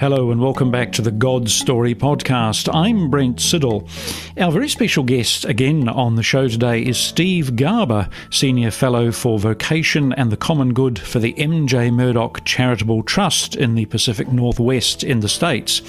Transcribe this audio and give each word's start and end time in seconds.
Hello 0.00 0.30
and 0.30 0.40
welcome 0.40 0.70
back 0.70 0.92
to 0.92 1.02
the 1.02 1.12
God 1.12 1.48
Story 1.48 1.94
podcast. 1.94 2.68
I'm 2.74 3.10
Brent 3.10 3.36
Siddle. 3.36 3.88
Our 4.40 4.50
very 4.50 4.68
special 4.68 5.04
guest 5.04 5.44
again 5.44 5.88
on 5.88 6.16
the 6.16 6.22
show 6.22 6.48
today 6.48 6.84
is 6.84 6.98
Steve 6.98 7.54
Garber, 7.54 8.08
Senior 8.30 8.72
Fellow 8.72 9.12
for 9.12 9.38
Vocation 9.38 10.12
and 10.14 10.32
the 10.32 10.36
Common 10.36 10.74
Good 10.74 10.98
for 10.98 11.20
the 11.20 11.32
MJ 11.34 11.92
Murdoch 11.92 12.44
Charitable 12.44 13.04
Trust 13.04 13.54
in 13.54 13.76
the 13.76 13.86
Pacific 13.86 14.28
Northwest 14.32 15.04
in 15.04 15.20
the 15.20 15.28
States. 15.28 15.80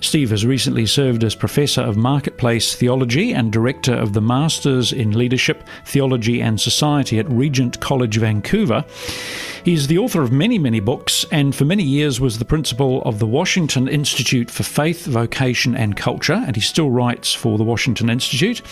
Steve 0.00 0.30
has 0.30 0.44
recently 0.44 0.86
served 0.86 1.22
as 1.22 1.34
Professor 1.34 1.82
of 1.82 1.96
Marketplace 1.96 2.74
Theology 2.74 3.32
and 3.32 3.52
Director 3.52 3.94
of 3.94 4.14
the 4.14 4.20
Masters 4.20 4.92
in 4.92 5.16
Leadership, 5.16 5.62
Theology 5.84 6.40
and 6.42 6.60
Society 6.60 7.18
at 7.18 7.30
Regent 7.30 7.78
College, 7.80 8.18
Vancouver. 8.18 8.84
He's 9.64 9.86
the 9.86 9.98
author 9.98 10.22
of 10.22 10.32
many, 10.32 10.58
many 10.58 10.80
books 10.80 11.26
and 11.30 11.54
for 11.54 11.64
many 11.64 11.82
years 11.82 12.20
was 12.20 12.38
the 12.38 12.44
principal 12.44 13.02
of 13.02 13.18
the 13.18 13.27
Washington 13.28 13.86
Institute 13.86 14.50
for 14.50 14.62
Faith, 14.62 15.06
Vocation 15.06 15.76
and 15.76 15.96
Culture, 15.96 16.42
and 16.46 16.56
he 16.56 16.62
still 16.62 16.90
writes 16.90 17.32
for 17.32 17.58
the 17.58 17.64
Washington 17.64 18.10
Institute. 18.10 18.62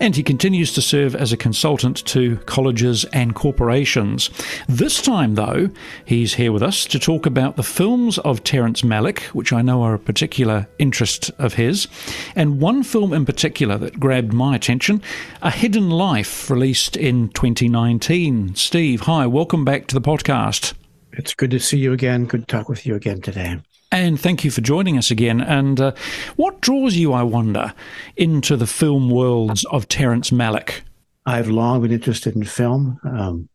And 0.00 0.14
he 0.14 0.22
continues 0.22 0.72
to 0.74 0.82
serve 0.82 1.16
as 1.16 1.32
a 1.32 1.36
consultant 1.36 2.04
to 2.06 2.36
colleges 2.46 3.04
and 3.06 3.34
corporations. 3.34 4.30
This 4.68 5.00
time, 5.00 5.34
though, 5.34 5.70
he's 6.04 6.34
here 6.34 6.52
with 6.52 6.62
us 6.62 6.84
to 6.86 6.98
talk 6.98 7.26
about 7.26 7.56
the 7.56 7.62
films 7.62 8.18
of 8.18 8.44
Terrence 8.44 8.82
Malick, 8.82 9.20
which 9.34 9.52
I 9.52 9.62
know 9.62 9.82
are 9.82 9.94
a 9.94 9.98
particular 9.98 10.68
interest 10.78 11.30
of 11.38 11.54
his, 11.54 11.88
and 12.34 12.60
one 12.60 12.82
film 12.82 13.12
in 13.12 13.24
particular 13.24 13.78
that 13.78 13.98
grabbed 13.98 14.32
my 14.32 14.54
attention 14.54 15.02
A 15.42 15.50
Hidden 15.50 15.90
Life, 15.90 16.50
released 16.50 16.96
in 16.96 17.30
2019. 17.30 18.54
Steve, 18.54 19.00
hi, 19.02 19.26
welcome 19.26 19.64
back 19.64 19.86
to 19.88 19.94
the 19.94 20.00
podcast. 20.00 20.74
It's 21.12 21.34
good 21.34 21.50
to 21.52 21.58
see 21.58 21.78
you 21.78 21.92
again. 21.92 22.26
Good 22.26 22.46
to 22.46 22.46
talk 22.46 22.68
with 22.68 22.86
you 22.86 22.94
again 22.94 23.22
today. 23.22 23.58
And 23.96 24.20
thank 24.20 24.44
you 24.44 24.50
for 24.50 24.60
joining 24.60 24.98
us 24.98 25.10
again. 25.10 25.40
And 25.40 25.80
uh, 25.80 25.92
what 26.36 26.60
draws 26.60 26.96
you, 26.96 27.14
I 27.14 27.22
wonder, 27.22 27.72
into 28.14 28.54
the 28.54 28.66
film 28.66 29.08
worlds 29.08 29.64
of 29.70 29.88
Terrence 29.88 30.30
Malick? 30.30 30.82
I've 31.24 31.48
long 31.48 31.80
been 31.80 31.92
interested 31.92 32.36
in 32.36 32.44
film. 32.44 33.00
Um, 33.04 33.48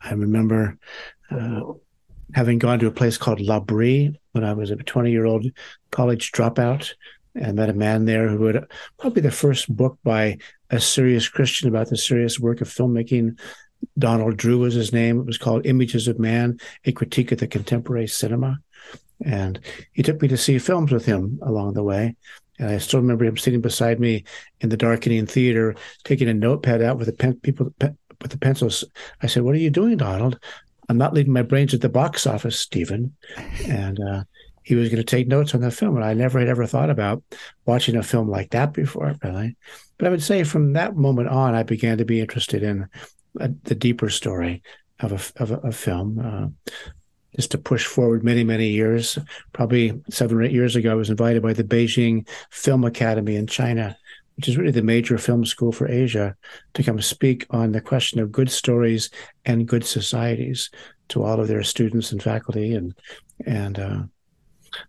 I 0.00 0.14
remember 0.14 0.76
uh, 1.30 1.60
having 2.34 2.58
gone 2.58 2.80
to 2.80 2.88
a 2.88 2.90
place 2.90 3.16
called 3.16 3.38
L'Abri 3.38 4.18
when 4.32 4.42
I 4.42 4.52
was 4.52 4.72
a 4.72 4.76
20 4.76 5.12
year 5.12 5.26
old 5.26 5.46
college 5.92 6.32
dropout 6.32 6.92
and 7.36 7.54
met 7.54 7.70
a 7.70 7.72
man 7.72 8.04
there 8.04 8.28
who 8.28 8.46
had 8.46 8.64
probably 8.98 9.22
the 9.22 9.30
first 9.30 9.74
book 9.74 9.96
by 10.02 10.38
a 10.70 10.80
serious 10.80 11.28
Christian 11.28 11.68
about 11.68 11.88
the 11.88 11.96
serious 11.96 12.40
work 12.40 12.60
of 12.60 12.68
filmmaking 12.68 13.38
Donald 13.96 14.36
Drew 14.36 14.58
was 14.58 14.74
his 14.74 14.92
name. 14.92 15.20
It 15.20 15.26
was 15.26 15.38
called 15.38 15.66
Images 15.66 16.08
of 16.08 16.18
Man, 16.18 16.58
a 16.84 16.90
critique 16.90 17.30
of 17.30 17.38
the 17.38 17.46
contemporary 17.46 18.08
cinema. 18.08 18.58
And 19.24 19.60
he 19.92 20.02
took 20.02 20.20
me 20.20 20.28
to 20.28 20.36
see 20.36 20.58
films 20.58 20.92
with 20.92 21.06
him 21.06 21.38
along 21.42 21.74
the 21.74 21.82
way. 21.82 22.16
And 22.58 22.70
I 22.70 22.78
still 22.78 23.00
remember 23.00 23.24
him 23.24 23.36
sitting 23.36 23.60
beside 23.60 23.98
me 23.98 24.24
in 24.60 24.68
the 24.68 24.76
darkening 24.76 25.26
theater, 25.26 25.74
taking 26.04 26.28
a 26.28 26.34
notepad 26.34 26.82
out 26.82 26.98
with 26.98 27.06
the 27.06 27.12
pen, 27.12 27.34
people 27.40 27.72
with 27.80 28.30
the 28.30 28.38
pencils. 28.38 28.84
I 29.22 29.26
said, 29.26 29.42
"What 29.42 29.54
are 29.54 29.58
you 29.58 29.70
doing, 29.70 29.96
Donald?" 29.96 30.38
I'm 30.88 30.98
not 30.98 31.14
leaving 31.14 31.32
my 31.32 31.42
brains 31.42 31.74
at 31.74 31.80
the 31.80 31.88
box 31.88 32.26
office, 32.26 32.58
Stephen. 32.58 33.14
And 33.66 33.98
uh, 34.00 34.24
he 34.62 34.74
was 34.74 34.88
going 34.88 34.98
to 34.98 35.04
take 35.04 35.28
notes 35.28 35.54
on 35.54 35.60
the 35.60 35.70
film, 35.70 35.96
and 35.96 36.04
I 36.04 36.14
never 36.14 36.38
had 36.38 36.48
ever 36.48 36.66
thought 36.66 36.90
about 36.90 37.22
watching 37.66 37.96
a 37.96 38.02
film 38.02 38.28
like 38.28 38.50
that 38.50 38.72
before, 38.72 39.14
really. 39.22 39.56
But 39.98 40.08
I 40.08 40.10
would 40.10 40.22
say 40.22 40.44
from 40.44 40.72
that 40.72 40.96
moment 40.96 41.28
on, 41.28 41.54
I 41.54 41.62
began 41.62 41.98
to 41.98 42.04
be 42.04 42.20
interested 42.20 42.62
in 42.62 42.88
a, 43.40 43.50
the 43.64 43.74
deeper 43.74 44.10
story 44.10 44.62
of 45.00 45.12
a, 45.12 45.42
of 45.42 45.50
a, 45.50 45.56
a 45.68 45.72
film. 45.72 46.18
Uh, 46.18 46.72
just 47.36 47.50
to 47.50 47.58
push 47.58 47.84
forward 47.86 48.24
many, 48.24 48.44
many 48.44 48.68
years, 48.68 49.18
probably 49.52 50.00
seven 50.08 50.36
or 50.36 50.42
eight 50.42 50.52
years 50.52 50.76
ago, 50.76 50.92
I 50.92 50.94
was 50.94 51.10
invited 51.10 51.42
by 51.42 51.52
the 51.52 51.64
Beijing 51.64 52.28
Film 52.50 52.84
Academy 52.84 53.36
in 53.36 53.46
China, 53.46 53.96
which 54.36 54.48
is 54.48 54.56
really 54.56 54.70
the 54.70 54.82
major 54.82 55.18
film 55.18 55.44
school 55.44 55.72
for 55.72 55.88
Asia, 55.88 56.36
to 56.74 56.82
come 56.82 57.00
speak 57.00 57.46
on 57.50 57.72
the 57.72 57.80
question 57.80 58.20
of 58.20 58.32
good 58.32 58.50
stories 58.50 59.10
and 59.44 59.68
good 59.68 59.84
societies 59.84 60.70
to 61.08 61.22
all 61.22 61.40
of 61.40 61.48
their 61.48 61.62
students 61.62 62.12
and 62.12 62.22
faculty. 62.22 62.74
And 62.74 62.94
and 63.46 63.78
uh, 63.78 64.02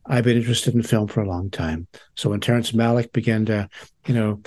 I've 0.06 0.24
been 0.24 0.38
interested 0.38 0.76
in 0.76 0.84
film 0.84 1.08
for 1.08 1.22
a 1.22 1.28
long 1.28 1.50
time. 1.50 1.88
So 2.16 2.30
when 2.30 2.40
Terrence 2.40 2.72
Malick 2.72 3.12
began 3.12 3.46
to, 3.46 3.70
you 4.06 4.14
know, 4.14 4.42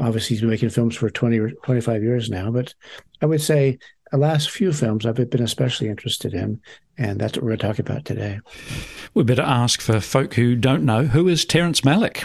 obviously 0.00 0.34
he's 0.34 0.40
been 0.40 0.50
making 0.50 0.70
films 0.70 0.96
for 0.96 1.10
20 1.10 1.38
or 1.38 1.50
25 1.50 2.02
years 2.02 2.30
now, 2.30 2.50
but 2.50 2.74
I 3.20 3.26
would 3.26 3.42
say 3.42 3.78
the 4.12 4.18
last 4.18 4.50
few 4.50 4.72
films 4.72 5.06
I've 5.06 5.14
been 5.14 5.42
especially 5.42 5.88
interested 5.88 6.34
in, 6.34 6.60
and 6.98 7.18
that's 7.18 7.36
what 7.36 7.44
we're 7.44 7.56
going 7.56 7.58
to 7.60 7.66
talk 7.66 7.78
about 7.78 8.04
today. 8.04 8.40
We 9.14 9.24
better 9.24 9.42
ask 9.42 9.80
for 9.80 10.00
folk 10.00 10.34
who 10.34 10.54
don't 10.54 10.84
know 10.84 11.04
who 11.04 11.28
is 11.28 11.44
Terrence 11.44 11.80
Malick? 11.80 12.24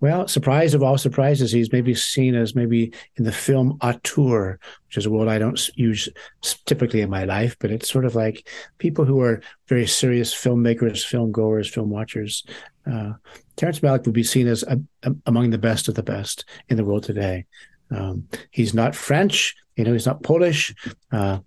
Well, 0.00 0.26
surprise 0.26 0.74
of 0.74 0.82
all 0.82 0.98
surprises, 0.98 1.52
he's 1.52 1.72
maybe 1.72 1.94
seen 1.94 2.34
as 2.34 2.56
maybe 2.56 2.92
in 3.16 3.24
the 3.24 3.32
film 3.32 3.78
auteur, 3.82 4.58
which 4.88 4.96
is 4.96 5.06
a 5.06 5.10
word 5.10 5.28
I 5.28 5.38
don't 5.38 5.70
use 5.76 6.08
typically 6.66 7.02
in 7.02 7.08
my 7.08 7.24
life, 7.24 7.56
but 7.60 7.70
it's 7.70 7.88
sort 7.88 8.04
of 8.04 8.16
like 8.16 8.48
people 8.78 9.04
who 9.04 9.20
are 9.20 9.40
very 9.68 9.86
serious 9.86 10.34
filmmakers, 10.34 11.04
film 11.04 11.30
goers, 11.30 11.72
film 11.72 11.88
watchers. 11.88 12.44
Uh, 12.84 13.12
Terrence 13.56 13.78
Malick 13.78 14.04
would 14.04 14.14
be 14.14 14.24
seen 14.24 14.48
as 14.48 14.64
a, 14.64 14.80
a, 15.04 15.14
among 15.26 15.50
the 15.50 15.58
best 15.58 15.86
of 15.86 15.94
the 15.94 16.02
best 16.02 16.44
in 16.68 16.76
the 16.76 16.84
world 16.84 17.04
today. 17.04 17.46
Um, 17.90 18.28
he's 18.50 18.74
not 18.74 18.94
French, 18.94 19.54
you 19.76 19.84
know, 19.84 19.92
he's 19.92 20.06
not 20.06 20.22
Polish. 20.22 20.74
Uh, 21.10 21.38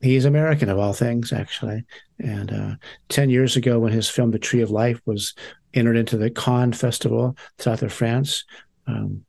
he's 0.00 0.24
American 0.24 0.68
of 0.68 0.78
all 0.78 0.92
things, 0.92 1.32
actually. 1.32 1.84
And 2.18 2.52
uh, 2.52 2.74
10 3.08 3.30
years 3.30 3.56
ago, 3.56 3.78
when 3.78 3.92
his 3.92 4.08
film, 4.08 4.30
The 4.30 4.38
Tree 4.38 4.62
of 4.62 4.70
Life, 4.70 5.00
was 5.06 5.34
entered 5.74 5.96
into 5.96 6.16
the 6.16 6.30
Cannes 6.30 6.72
Festival, 6.72 7.36
south 7.58 7.82
of 7.82 7.92
France, 7.92 8.44
um, 8.86 9.24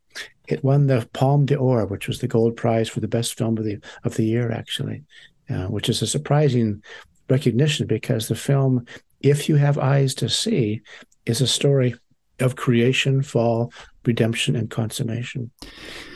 it 0.48 0.64
won 0.64 0.88
the 0.88 1.08
Palme 1.14 1.46
d'Or, 1.46 1.86
which 1.86 2.08
was 2.08 2.20
the 2.20 2.28
gold 2.28 2.56
prize 2.56 2.88
for 2.88 3.02
the 3.02 3.08
best 3.08 3.38
film 3.38 3.58
of 3.58 3.66
the, 3.66 3.80
of 4.04 4.16
the 4.16 4.24
year, 4.24 4.52
actually, 4.52 5.04
uh, 5.50 5.66
which 5.66 5.90
is 5.90 6.02
a 6.02 6.08
surprising 6.08 6.82
recognition 7.30 7.86
because 7.86 8.28
the 8.28 8.36
film, 8.36 8.86
If 9.22 9.50
You 9.50 9.56
Have 9.58 9.78
Eyes 9.78 10.16
to 10.16 10.30
See, 10.30 10.82
is 11.26 11.42
a 11.42 11.48
story 11.48 11.96
of 12.40 12.56
creation, 12.56 13.22
fall, 13.22 13.74
redemption, 14.08 14.56
and 14.56 14.70
consummation. 14.70 15.52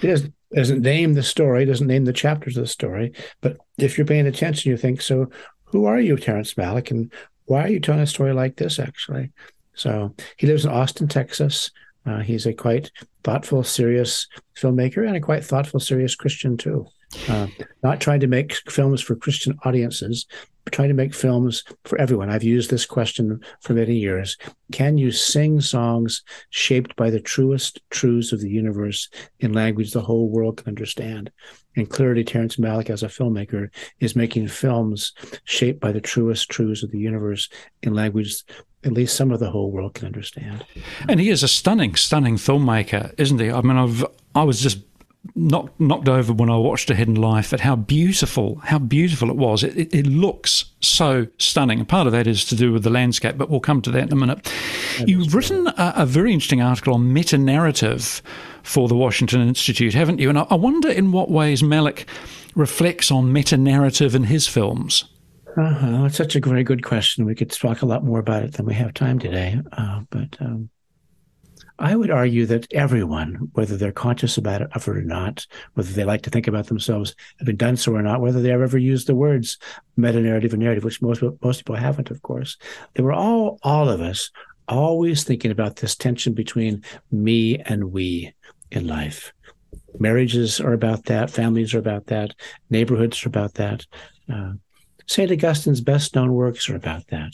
It 0.02 0.08
doesn't, 0.08 0.34
doesn't 0.54 0.82
name 0.82 1.14
the 1.14 1.24
story, 1.24 1.66
doesn't 1.66 1.88
name 1.88 2.06
the 2.06 2.14
chapters 2.14 2.58
of 2.58 2.64
the 2.64 2.68
story, 2.68 3.14
but 3.42 3.58
if 3.78 3.98
you're 3.98 4.08
paying 4.08 4.28
attention, 4.28 4.72
you 4.72 4.78
think, 4.78 5.02
so 5.02 5.30
who 5.66 5.86
are 5.86 6.00
you, 6.00 6.18
Terrence 6.18 6.56
Malick, 6.56 6.92
and 6.92 7.12
why 7.46 7.64
are 7.64 7.70
you 7.70 7.80
telling 7.80 8.02
a 8.02 8.08
story 8.08 8.34
like 8.34 8.56
this, 8.56 8.80
actually? 8.80 9.32
So 9.74 10.16
he 10.38 10.48
lives 10.48 10.66
in 10.66 10.72
Austin, 10.72 11.08
Texas. 11.08 11.72
Uh, 12.06 12.20
he's 12.20 12.46
a 12.46 12.54
quite 12.54 12.92
thoughtful, 13.24 13.64
serious 13.64 14.28
filmmaker 14.56 15.06
and 15.06 15.16
a 15.16 15.22
quite 15.22 15.46
thoughtful, 15.46 15.80
serious 15.80 16.16
Christian, 16.16 16.58
too. 16.58 16.88
Uh, 17.28 17.48
not 17.84 18.00
trying 18.00 18.20
to 18.22 18.28
make 18.28 18.54
films 18.70 19.02
for 19.02 19.16
Christian 19.16 19.58
audiences, 19.66 20.26
but 20.64 20.74
trying 20.74 20.90
to 20.90 20.94
make 20.94 21.14
films 21.14 21.64
for 21.86 21.98
everyone. 22.00 22.30
I've 22.30 22.44
used 22.44 22.70
this 22.70 22.86
question 22.86 23.42
for 23.62 23.74
many 23.74 23.96
years. 23.96 24.38
Can 24.72 24.98
you 24.98 25.12
sing 25.12 25.60
songs 25.62 26.24
shaped 26.50 26.96
by 26.96 27.10
the 27.10 27.20
truest 27.20 27.80
truths 27.90 28.32
of 28.32 28.42
the 28.42 28.50
universe 28.50 29.10
in 29.40 29.54
language 29.54 29.92
the 29.92 30.02
whole 30.02 30.30
world 30.30 30.58
can 30.58 30.70
understand? 30.70 31.32
And 31.76 31.90
clearly, 31.90 32.24
Terrence 32.24 32.58
Malick, 32.58 32.90
as 32.90 33.04
a 33.04 33.08
filmmaker, 33.08 33.70
is 34.00 34.16
making 34.16 34.48
films 34.50 35.14
shaped 35.46 35.80
by 35.80 35.92
the 35.92 36.02
truest 36.02 36.50
truths 36.50 36.84
of 36.84 36.92
the 36.92 37.00
universe 37.00 37.50
in 37.82 37.94
language 37.94 38.44
at 38.84 38.94
least 38.94 39.16
some 39.16 39.32
of 39.32 39.40
the 39.40 39.52
whole 39.52 39.72
world 39.72 39.94
can 39.94 40.08
understand. 40.08 40.66
And 41.08 41.20
he 41.20 41.30
is 41.30 41.44
a 41.44 41.48
stunning, 41.48 41.96
stunning 41.96 42.38
filmmaker, 42.38 43.14
isn't 43.18 43.40
he? 43.40 43.52
I 43.52 43.62
mean, 43.62 43.78
I've 43.78 44.06
I 44.34 44.44
was 44.44 44.60
just 44.60 44.80
knocked 45.36 45.80
knocked 45.80 46.10
over 46.10 46.34
when 46.34 46.50
I 46.50 46.58
watched 46.58 46.90
A 46.90 46.96
Hidden 46.96 47.16
Life 47.16 47.54
at 47.54 47.60
how 47.60 47.76
beautiful, 47.76 48.58
how 48.64 48.80
beautiful 48.80 49.30
it 49.30 49.36
was. 49.36 49.64
It, 49.64 49.78
it, 49.78 49.94
it, 49.94 50.08
looks 50.08 50.66
so 50.82 51.28
stunning. 51.38 51.80
And 51.80 51.88
part 51.88 52.08
of 52.08 52.14
that 52.14 52.28
is 52.28 52.46
to 52.46 52.56
do 52.56 52.72
with 52.74 52.84
the 52.84 52.90
landscape, 52.90 53.38
but 53.38 53.50
we'll 53.50 53.60
come 53.60 53.82
to 53.84 53.92
that 53.92 54.04
in 54.04 54.14
a 54.14 54.16
minute. 54.16 54.52
That 54.98 55.08
You've 55.08 55.34
written 55.34 55.68
a, 55.68 55.94
a, 55.98 56.06
very 56.06 56.34
interesting 56.34 56.62
article 56.62 56.94
on 56.94 57.14
meta 57.14 57.38
narrative 57.38 58.22
for 58.64 58.88
the 58.88 58.96
Washington 58.96 59.48
Institute, 59.48 59.94
haven't 59.94 60.20
you? 60.20 60.30
And 60.30 60.40
I, 60.40 60.48
I 60.50 60.56
wonder 60.56 60.90
in 60.90 61.12
what 61.12 61.30
ways 61.30 61.62
Malick 61.62 62.06
reflects 62.56 63.12
on 63.12 63.32
meta 63.32 63.58
narrative 63.58 64.16
in 64.16 64.26
his 64.26 64.48
films. 64.48 65.06
Uh-huh. 65.58 66.06
It's 66.06 66.18
such 66.18 66.36
a 66.36 66.40
very 66.40 66.64
good 66.64 66.84
question. 66.84 67.26
We 67.26 67.36
could 67.36 67.52
talk 67.52 67.82
a 67.82 67.86
lot 67.86 68.04
more 68.04 68.20
about 68.20 68.44
it 68.44 68.54
than 68.54 68.66
we 68.66 68.74
have 68.74 68.94
time 68.94 69.20
today. 69.20 69.60
Uh, 69.74 70.02
but 70.10 70.38
um, 70.40 70.70
I 71.82 71.96
would 71.96 72.12
argue 72.12 72.46
that 72.46 72.72
everyone, 72.72 73.50
whether 73.54 73.76
they're 73.76 73.92
conscious 73.92 74.38
about 74.38 74.62
it 74.62 74.88
or 74.88 75.02
not, 75.02 75.48
whether 75.74 75.92
they 75.92 76.04
like 76.04 76.22
to 76.22 76.30
think 76.30 76.48
about 76.48 76.68
themselves 76.68 77.16
having 77.40 77.56
done 77.56 77.76
so 77.76 77.96
or 77.96 78.04
not, 78.04 78.22
whether 78.22 78.40
they 78.40 78.50
have 78.50 78.62
ever 78.62 78.78
used 78.78 79.08
the 79.08 79.16
words 79.16 79.58
meta 79.98 80.22
narrative 80.22 80.54
and 80.54 80.62
narrative, 80.62 80.84
which 80.84 81.02
most 81.02 81.24
most 81.42 81.58
people 81.58 81.76
haven't, 81.76 82.12
of 82.12 82.22
course, 82.22 82.58
they 82.94 83.02
were 83.02 83.12
all 83.12 83.58
all 83.64 83.90
of 83.90 84.00
us 84.00 84.30
always 84.68 85.24
thinking 85.24 85.50
about 85.50 85.78
this 85.78 85.96
tension 85.96 86.34
between 86.34 86.84
me 87.12 87.58
and 87.58 87.92
we 87.92 88.32
in 88.70 88.86
life. 88.86 89.34
Marriages 90.00 90.62
are 90.62 90.74
about 90.74 91.06
that. 91.06 91.32
Families 91.32 91.74
are 91.74 91.80
about 91.80 92.06
that. 92.06 92.36
Neighborhoods 92.70 93.26
are 93.26 93.30
about 93.30 93.56
that. 93.56 93.88
Uh, 94.32 94.54
St. 95.08 95.32
Augustine's 95.32 95.82
best 95.82 96.14
known 96.14 96.32
works 96.32 96.70
are 96.70 96.76
about 96.76 97.08
that 97.08 97.34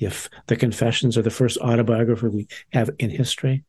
if 0.00 0.30
the 0.46 0.56
Confessions 0.56 1.16
are 1.16 1.22
the 1.22 1.30
first 1.30 1.58
autobiography 1.58 2.28
we 2.28 2.48
have 2.72 2.90
in 2.98 3.10
history, 3.10 3.62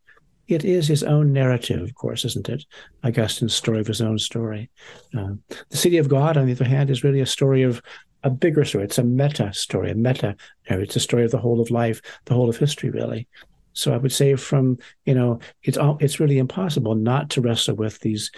it 0.51 0.65
is 0.65 0.87
his 0.87 1.03
own 1.03 1.33
narrative, 1.33 1.81
of 1.81 1.95
course, 1.95 2.25
isn't 2.25 2.49
it? 2.49 2.65
Augustine's 3.03 3.55
story 3.55 3.79
of 3.79 3.87
his 3.87 4.01
own 4.01 4.19
story. 4.19 4.69
Uh, 5.17 5.33
the 5.69 5.77
City 5.77 5.97
of 5.97 6.09
God, 6.09 6.37
on 6.37 6.45
the 6.45 6.53
other 6.53 6.65
hand, 6.65 6.89
is 6.89 7.03
really 7.03 7.21
a 7.21 7.25
story 7.25 7.63
of 7.63 7.81
a 8.23 8.29
bigger 8.29 8.63
story. 8.65 8.83
It's 8.83 8.97
a 8.97 9.03
meta 9.03 9.53
story, 9.53 9.91
a 9.91 9.95
meta 9.95 10.35
narrative. 10.69 10.89
It's 10.89 10.95
a 10.95 10.99
story 10.99 11.23
of 11.23 11.31
the 11.31 11.39
whole 11.39 11.59
of 11.59 11.71
life, 11.71 12.01
the 12.25 12.33
whole 12.33 12.49
of 12.49 12.57
history, 12.57 12.89
really. 12.89 13.27
So 13.73 13.93
I 13.93 13.97
would 13.97 14.11
say, 14.11 14.35
from 14.35 14.77
you 15.05 15.15
know, 15.15 15.39
it's 15.63 15.77
all, 15.77 15.97
it's 15.99 16.19
really 16.19 16.37
impossible 16.37 16.95
not 16.95 17.29
to 17.31 17.41
wrestle 17.41 17.75
with 17.75 17.99
these 17.99 18.31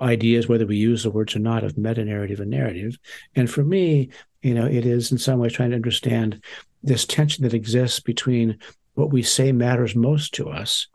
ideas, 0.00 0.48
whether 0.48 0.66
we 0.66 0.76
use 0.76 1.02
the 1.02 1.10
words 1.10 1.34
or 1.34 1.40
not, 1.40 1.64
of 1.64 1.78
meta 1.78 2.04
narrative 2.04 2.40
and 2.40 2.50
narrative. 2.50 2.98
And 3.34 3.50
for 3.50 3.64
me, 3.64 4.10
you 4.42 4.54
know, 4.54 4.66
it 4.66 4.84
is 4.84 5.10
in 5.10 5.18
some 5.18 5.38
way 5.38 5.48
trying 5.48 5.70
to 5.70 5.76
understand 5.76 6.42
this 6.82 7.06
tension 7.06 7.44
that 7.44 7.54
exists 7.54 8.00
between 8.00 8.58
what 8.94 9.10
we 9.10 9.22
say 9.22 9.52
matters 9.52 9.96
most 9.96 10.34
to 10.34 10.48
us 10.50 10.88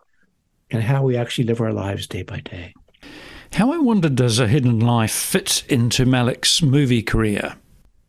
and 0.71 0.83
how 0.83 1.03
we 1.03 1.17
actually 1.17 1.45
live 1.45 1.61
our 1.61 1.73
lives 1.73 2.07
day 2.07 2.23
by 2.23 2.39
day. 2.41 2.73
How 3.53 3.71
I 3.71 3.77
wonder 3.77 4.09
does 4.09 4.39
a 4.39 4.47
hidden 4.47 4.79
life 4.79 5.11
fit 5.11 5.63
into 5.69 6.05
Malick's 6.05 6.61
movie 6.61 7.01
career? 7.01 7.55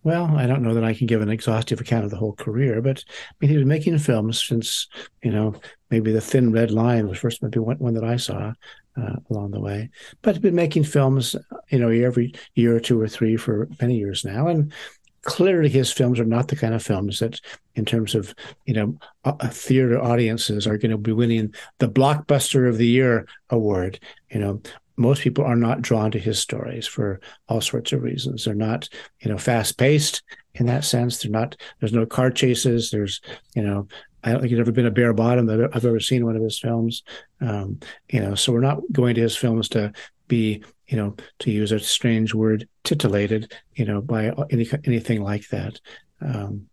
Well, 0.03 0.35
I 0.37 0.47
don't 0.47 0.63
know 0.63 0.75
that 0.75 0.85
I 0.85 0.95
can 0.95 1.07
give 1.07 1.21
an 1.21 1.29
exhaustive 1.29 1.81
account 1.81 2.05
of 2.05 2.11
the 2.11 2.17
whole 2.17 2.33
career, 2.33 2.81
but 2.81 3.05
I 3.09 3.35
mean, 3.41 3.51
he 3.51 3.57
was 3.57 3.67
making 3.67 3.99
films 3.99 4.43
since, 4.43 4.89
you 5.23 5.31
know, 5.31 5.55
maybe 5.91 6.11
The 6.11 6.23
Thin 6.23 6.53
Red 6.53 6.71
Line 6.71 7.07
was 7.07 7.19
first 7.19 7.43
maybe 7.43 7.59
one, 7.59 7.77
one 7.79 7.95
that 7.95 8.05
I 8.05 8.17
saw 8.17 8.53
uh, 8.97 9.17
along 9.31 9.51
the 9.51 9.61
way. 9.61 9.91
But 10.23 10.35
he's 10.35 10.43
been 10.43 10.55
making 10.55 10.85
films, 10.85 11.37
you 11.71 11.79
know, 11.79 11.91
every 11.91 12.33
year 12.55 12.75
or 12.75 12.81
two 12.81 13.01
or 13.01 13.09
three 13.09 13.37
for 13.37 13.69
many 13.81 13.97
years 13.97 14.25
now. 14.25 14.49
And 14.49 14.73
clearly 15.23 15.69
his 15.69 15.93
films 15.93 16.19
are 16.19 16.25
not 16.25 16.49
the 16.49 16.57
kind 16.57 16.75
of 16.75 16.83
films 16.83 17.19
that 17.19 17.41
in 17.75 17.85
terms 17.85 18.15
of 18.15 18.35
you 18.67 18.75
know 18.75 18.99
uh, 19.25 19.49
theater 19.49 20.01
audiences 20.01 20.67
are 20.67 20.79
going 20.79 20.91
to 20.91 20.99
be 20.99 21.13
winning 21.13 21.55
the 21.79 21.89
blockbuster 21.89 22.69
of 22.69 22.79
the 22.79 22.87
year 22.87 23.27
award. 23.51 24.01
You 24.31 24.41
know 24.41 24.63
most 24.97 25.23
people 25.23 25.45
are 25.45 25.57
not 25.57 25.81
drawn 25.81 26.11
to 26.11 26.19
his 26.19 26.39
stories 26.39 26.87
for 26.87 27.21
all 27.49 27.61
sorts 27.61 27.93
of 27.93 28.03
reasons. 28.03 28.45
They're 28.45 28.55
not 28.55 28.89
you 29.21 29.31
know 29.31 29.39
fast 29.39 29.79
paced 29.79 30.23
in 30.55 30.67
that 30.67 30.85
sense. 30.85 31.19
They're 31.19 31.31
not 31.31 31.57
there's 31.81 31.93
no 31.93 32.07
car 32.07 32.31
chases. 32.31 32.91
There's 32.91 33.21
you 33.55 33.63
know 33.63 33.89
I 34.23 34.33
don't 34.33 34.41
think 34.41 34.51
there's 34.51 34.61
ever 34.61 34.73
been 34.73 34.87
a 34.87 34.91
bare 34.91 35.15
bottom 35.15 35.47
that 35.47 35.71
I've 35.75 35.85
ever 35.85 36.01
seen 36.01 36.27
one 36.27 36.37
of 36.37 36.43
his 36.43 36.59
films. 36.59 37.03
Um, 37.41 37.81
you 38.11 38.21
know, 38.21 38.35
so 38.35 38.53
we're 38.53 38.61
not 38.61 38.81
going 38.93 39.15
to 39.15 39.21
his 39.23 39.37
films 39.37 39.69
to 39.71 39.93
be 40.29 40.63
you 40.91 40.97
know, 40.97 41.15
to 41.39 41.51
use 41.53 41.71
a 41.71 41.79
strange 41.79 42.35
word, 42.35 42.69
titillated, 42.83 43.53
you 43.77 43.85
know, 43.85 44.01
by 44.01 44.33
any, 44.51 44.69
anything 44.85 45.23
like 45.23 45.49
that. 45.49 45.81
Um, 46.21 46.67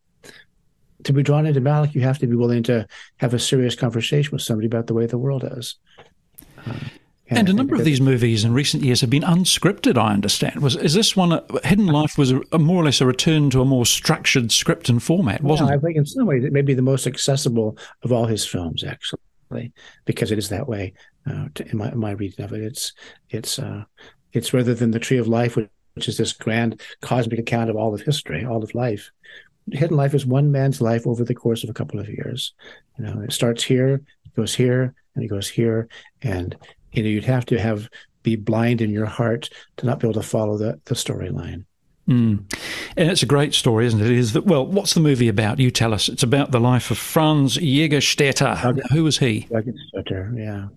to 1.04 1.14
be 1.14 1.22
drawn 1.22 1.46
into 1.46 1.62
Malick, 1.62 1.94
you 1.94 2.02
have 2.02 2.18
to 2.20 2.28
be 2.28 2.36
willing 2.36 2.64
to 2.64 2.88
have 3.18 3.36
a 3.36 3.40
serious 3.40 3.76
conversation 3.76 4.32
with 4.32 4.42
somebody 4.42 4.66
about 4.66 4.88
the 4.88 4.96
way 4.96 5.06
the 5.06 5.20
world 5.20 5.48
is. 5.58 5.76
Um, 6.66 6.90
and, 7.30 7.40
and 7.40 7.50
a 7.50 7.54
number 7.54 7.76
of 7.76 7.84
these 7.84 8.02
movies 8.02 8.44
in 8.44 8.54
recent 8.54 8.84
years 8.84 9.02
have 9.02 9.10
been 9.12 9.22
unscripted. 9.22 9.98
I 9.98 10.14
understand. 10.14 10.62
Was 10.62 10.76
is 10.76 10.96
this 10.96 11.16
one? 11.16 11.40
Hidden 11.64 11.88
Life 11.88 12.18
was 12.18 12.32
a, 12.32 12.42
a 12.54 12.58
more 12.58 12.82
or 12.82 12.86
less 12.86 13.02
a 13.02 13.06
return 13.06 13.50
to 13.52 13.62
a 13.62 13.66
more 13.66 13.86
structured 13.86 14.52
script 14.52 14.90
and 14.90 15.04
format, 15.04 15.44
wasn't 15.44 15.70
yeah, 15.70 15.76
it? 15.76 15.78
I 15.78 15.82
think 15.82 15.98
in 15.98 16.06
some 16.06 16.26
ways 16.26 16.44
it 16.44 16.54
may 16.54 16.62
be 16.62 16.74
the 16.74 16.82
most 16.82 17.06
accessible 17.06 17.78
of 18.04 18.12
all 18.14 18.26
his 18.26 18.46
films, 18.46 18.84
actually, 18.84 19.74
because 20.06 20.32
it 20.32 20.40
is 20.40 20.50
that 20.50 20.68
way 20.68 20.94
uh, 21.30 21.48
to, 21.56 21.70
in 21.70 21.78
my 21.78 21.94
my 21.94 22.12
reading 22.12 22.44
of 22.44 22.54
it. 22.54 22.62
It's 22.62 22.94
it's 23.30 23.60
uh, 23.60 23.84
it's 24.34 24.54
rather 24.54 24.74
than 24.74 24.92
the 24.92 25.00
Tree 25.00 25.18
of 25.18 25.28
Life, 25.28 25.56
which, 25.56 25.70
which 25.96 26.08
is 26.08 26.18
this 26.18 26.34
grand 26.34 26.82
cosmic 27.02 27.40
account 27.40 27.70
of 27.70 27.76
all 27.76 27.94
of 27.94 28.02
history, 28.02 28.46
all 28.46 28.64
of 28.64 28.76
life. 28.76 29.12
Hidden 29.72 29.98
life 29.98 30.14
is 30.14 30.26
one 30.26 30.52
man's 30.52 30.80
life 30.80 31.06
over 31.06 31.24
the 31.24 31.36
course 31.36 31.64
of 31.64 31.70
a 31.70 31.74
couple 31.74 32.00
of 32.00 32.08
years. 32.08 32.54
You 32.98 33.06
know, 33.06 33.22
it 33.22 33.34
starts 33.34 33.64
here, 33.64 34.02
it 34.26 34.36
goes 34.36 34.56
here, 34.56 34.94
and 35.16 35.24
it 35.24 35.28
goes 35.28 35.50
here, 35.50 35.90
and 36.22 36.56
you 36.94 37.04
know 37.04 37.10
you'd 37.10 37.26
have 37.26 37.46
to 37.48 37.60
have 37.60 37.90
be 38.24 38.36
blind 38.36 38.82
in 38.82 38.90
your 38.90 39.06
heart 39.06 39.50
to 39.78 39.86
not 39.86 40.00
be 40.00 40.08
able 40.08 40.22
to 40.22 40.28
follow 40.28 40.58
the 40.58 40.80
the 40.86 40.96
storyline. 40.96 41.66
Mm. 42.08 42.50
And 42.96 43.12
it's 43.12 43.24
a 43.24 43.28
great 43.28 43.54
story, 43.54 43.86
isn't 43.86 44.00
it? 44.00 44.08
It 44.08 44.18
is 44.18 44.32
that, 44.34 44.46
well, 44.46 44.66
what's 44.66 44.94
the 44.94 45.02
movie 45.02 45.28
about? 45.28 45.60
You 45.60 45.72
tell 45.72 45.94
us. 45.94 46.08
It's 46.08 46.24
about 46.24 46.52
the 46.52 46.60
life 46.60 46.90
of 46.90 46.98
Franz 46.98 47.58
Jägerstätter. 47.58 48.80
Who 48.92 49.04
was 49.04 49.18
he? 49.18 49.48
Jägerstätter, 49.52 50.38
yeah. 50.38 50.68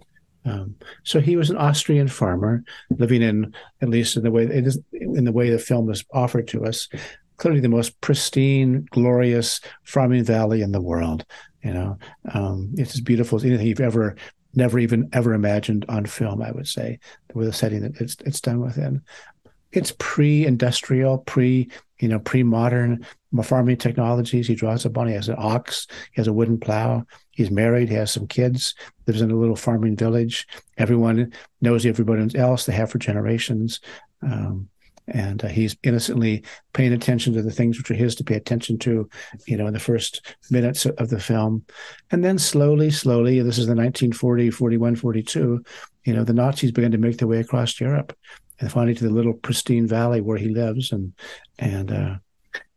Um, 0.45 0.75
so 1.05 1.21
he 1.21 1.37
was 1.37 1.51
an 1.51 1.57
Austrian 1.57 2.09
farmer 2.09 2.65
living 2.91 3.23
in, 3.23 3.55
at 3.83 3.89
least 3.89 4.17
in 4.17 4.23
the 4.23 4.31
way 4.31 4.45
it 4.45 4.67
is, 4.67 4.79
in 4.93 5.25
the 5.25 5.33
way 5.33 5.51
the 5.51 5.59
film 5.59 5.91
is 5.91 6.05
offered 6.13 6.49
to 6.49 6.65
us, 6.65 6.89
clearly 7.37 7.61
the 7.61 7.69
most 7.69 8.01
pristine, 8.01 8.87
glorious 8.91 9.61
farming 9.85 10.25
valley 10.25 10.63
in 10.63 10.73
the 10.73 10.81
world. 10.81 11.25
You 11.63 11.75
know, 11.75 11.99
um, 12.33 12.73
it's 12.79 12.95
as 12.95 13.01
beautiful 13.01 13.37
as 13.37 13.45
anything 13.45 13.67
you've 13.67 13.81
ever, 13.81 14.17
never 14.55 14.79
even 14.79 15.11
ever 15.13 15.35
imagined 15.35 15.85
on 15.89 16.07
film. 16.07 16.43
I 16.43 16.53
would 16.53 16.69
say 16.69 16.99
with 17.35 17.47
the 17.47 17.53
setting 17.53 17.83
that 17.83 18.01
it's 18.01 18.17
it's 18.25 18.41
done 18.41 18.61
within. 18.61 19.03
It's 19.73 19.93
pre-industrial, 19.99 21.19
pre 21.19 21.71
you 22.01 22.09
know 22.09 22.19
pre-modern 22.19 23.07
farming 23.45 23.77
technologies. 23.77 24.49
He 24.49 24.55
draws 24.55 24.87
upon. 24.87 25.09
He 25.09 25.15
has 25.15 25.29
an 25.29 25.37
ox. 25.39 25.87
He 26.13 26.21
has 26.21 26.29
a 26.29 26.33
wooden 26.33 26.59
plow. 26.59 27.05
He's 27.41 27.51
married, 27.51 27.89
he 27.89 27.95
has 27.95 28.11
some 28.11 28.27
kids, 28.27 28.75
lives 29.11 29.23
in 29.23 29.33
a 29.33 29.37
little 29.37 29.57
farming 29.57 29.97
village. 29.97 30.47
Everyone 30.79 31.33
knows 31.61 31.85
everybody 31.85 32.39
else, 32.39 32.65
they 32.65 32.73
have 32.73 32.93
for 32.93 32.99
generations. 32.99 33.81
Um, 34.23 34.69
and 35.09 35.45
uh, 35.45 35.49
he's 35.49 35.77
innocently 35.83 36.45
paying 36.73 36.93
attention 36.93 37.35
to 37.35 37.43
the 37.43 37.51
things 37.51 37.77
which 37.77 37.91
are 37.91 37.95
his 37.95 38.15
to 38.15 38.23
pay 38.23 38.37
attention 38.37 38.79
to, 38.79 39.11
you 39.49 39.57
know, 39.57 39.67
in 39.67 39.73
the 39.73 39.81
first 39.81 40.37
minutes 40.53 40.87
of 40.87 41.11
the 41.11 41.19
film. 41.19 41.65
And 42.13 42.23
then 42.25 42.39
slowly, 42.39 42.93
slowly, 42.93 43.41
this 43.41 43.59
is 43.59 43.67
the 43.67 43.75
1940, 43.75 44.51
41, 44.51 44.95
42, 44.95 45.65
you 46.05 46.15
know, 46.15 46.23
the 46.23 46.33
Nazis 46.33 46.71
began 46.71 46.93
to 46.93 46.99
make 46.99 47.19
their 47.19 47.27
way 47.27 47.41
across 47.41 47.81
Europe 47.81 48.17
and 48.61 48.71
finally 48.71 48.95
to 48.95 49.03
the 49.03 49.11
little 49.11 49.33
pristine 49.33 49.89
valley 49.89 50.21
where 50.21 50.39
he 50.39 50.49
lives. 50.49 50.93
And, 50.93 51.13
and, 51.59 51.91
uh, 51.91 52.15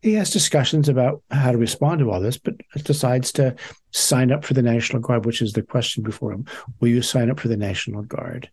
he 0.02 0.14
has 0.14 0.30
discussions 0.30 0.88
about 0.88 1.22
how 1.30 1.52
to 1.52 1.58
respond 1.58 2.00
to 2.00 2.10
all 2.10 2.20
this, 2.20 2.36
but 2.36 2.54
decides 2.82 3.30
to 3.32 3.54
sign 3.92 4.32
up 4.32 4.44
for 4.44 4.54
the 4.54 4.62
National 4.62 5.00
Guard, 5.00 5.24
which 5.24 5.40
is 5.40 5.52
the 5.52 5.62
question 5.62 6.02
before 6.02 6.32
him. 6.32 6.46
Will 6.80 6.88
you 6.88 7.02
sign 7.02 7.30
up 7.30 7.38
for 7.38 7.48
the 7.48 7.56
National 7.56 8.02
Guard? 8.02 8.50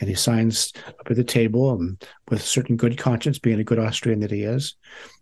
And 0.00 0.08
he 0.08 0.14
signs 0.14 0.72
up 0.86 1.10
at 1.10 1.16
the 1.16 1.24
table 1.24 1.72
and 1.72 2.02
with 2.28 2.40
a 2.40 2.42
certain 2.42 2.76
good 2.76 2.96
conscience, 2.96 3.38
being 3.38 3.60
a 3.60 3.64
good 3.64 3.78
Austrian 3.78 4.20
that 4.20 4.30
he 4.30 4.44
is. 4.44 4.76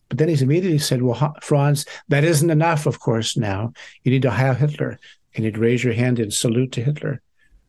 But 0.09 0.19
then 0.19 0.29
he's 0.29 0.43
immediately 0.43 0.79
said, 0.79 1.03
Well, 1.03 1.35
Franz, 1.43 1.87
that 2.09 2.25
isn't 2.25 2.51
enough, 2.51 2.87
of 2.87 3.01
course, 3.01 3.37
now. 3.37 3.73
You 4.05 4.13
need 4.13 4.23
to 4.23 4.31
have 4.31 4.59
Hitler. 4.59 4.99
And 5.35 5.45
he'd 5.45 5.59
raise 5.59 5.83
your 5.83 5.95
hand 5.95 6.21
in 6.21 6.31
salute 6.31 6.73
to 6.73 6.85
Hitler. 6.85 7.21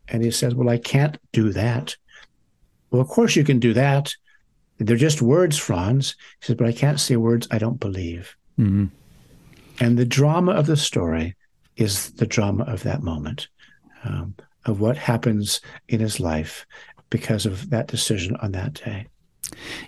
And 0.08 0.24
he 0.24 0.32
says, 0.32 0.54
Well, 0.54 0.70
I 0.70 0.78
can't 0.78 1.18
do 1.32 1.52
that. 1.54 1.96
Well, 2.92 3.02
of 3.02 3.08
course 3.08 3.36
you 3.36 3.44
can 3.44 3.60
do 3.60 3.74
that. 3.74 4.14
They're 4.78 4.96
just 4.96 5.22
words, 5.22 5.58
Franz. 5.58 6.16
He 6.40 6.48
says, 6.48 6.56
but 6.56 6.68
I 6.68 6.72
can't 6.72 7.00
say 7.00 7.16
words 7.16 7.48
I 7.52 7.58
don't 7.58 7.80
believe. 7.80 8.36
Mm-hmm. 8.60 8.86
And 9.80 9.98
the 9.98 10.06
drama 10.06 10.54
of 10.54 10.66
the 10.66 10.78
story 10.78 11.36
is 11.76 12.12
the 12.14 12.26
drama 12.26 12.64
of 12.66 12.84
that 12.84 13.04
moment, 13.04 13.48
um, 14.04 14.36
of 14.66 14.80
what 14.80 14.98
happens 14.98 15.62
in 15.88 16.00
his 16.00 16.20
life 16.20 16.66
because 17.10 17.46
of 17.46 17.70
that 17.70 17.88
decision 17.88 18.36
on 18.38 18.52
that 18.54 18.74
day. 18.74 19.08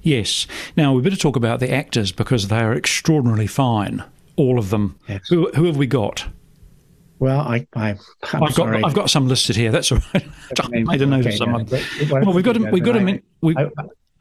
Yes. 0.01 0.47
Now, 0.77 0.93
we 0.93 1.01
better 1.01 1.15
talk 1.17 1.35
about 1.35 1.59
the 1.59 1.71
actors 1.71 2.11
because 2.11 2.47
they 2.47 2.59
are 2.59 2.73
extraordinarily 2.73 3.47
fine, 3.47 4.03
all 4.35 4.57
of 4.57 4.69
them. 4.69 4.97
Yes. 5.07 5.27
Who, 5.29 5.49
who 5.51 5.65
have 5.65 5.77
we 5.77 5.87
got? 5.87 6.25
Well, 7.19 7.41
I, 7.41 7.67
I 7.75 7.97
have 8.23 8.55
got 8.55 8.85
I've 8.85 8.93
got 8.93 9.09
some 9.09 9.27
listed 9.27 9.57
here. 9.57 9.71
That's 9.71 9.91
all 9.91 9.99
right. 10.13 10.25
I 10.61 10.67
made 10.69 11.01
a 11.01 11.05
note 11.05 11.25
of 11.25 11.33
some. 11.33 11.51
well, 11.51 12.33
we've 12.33 12.45
got 12.45 12.53
to, 12.53 12.71
we've 12.71 12.83
got 12.83 12.93
to. 12.93 13.21
We, 13.41 13.57
I, 13.57 13.67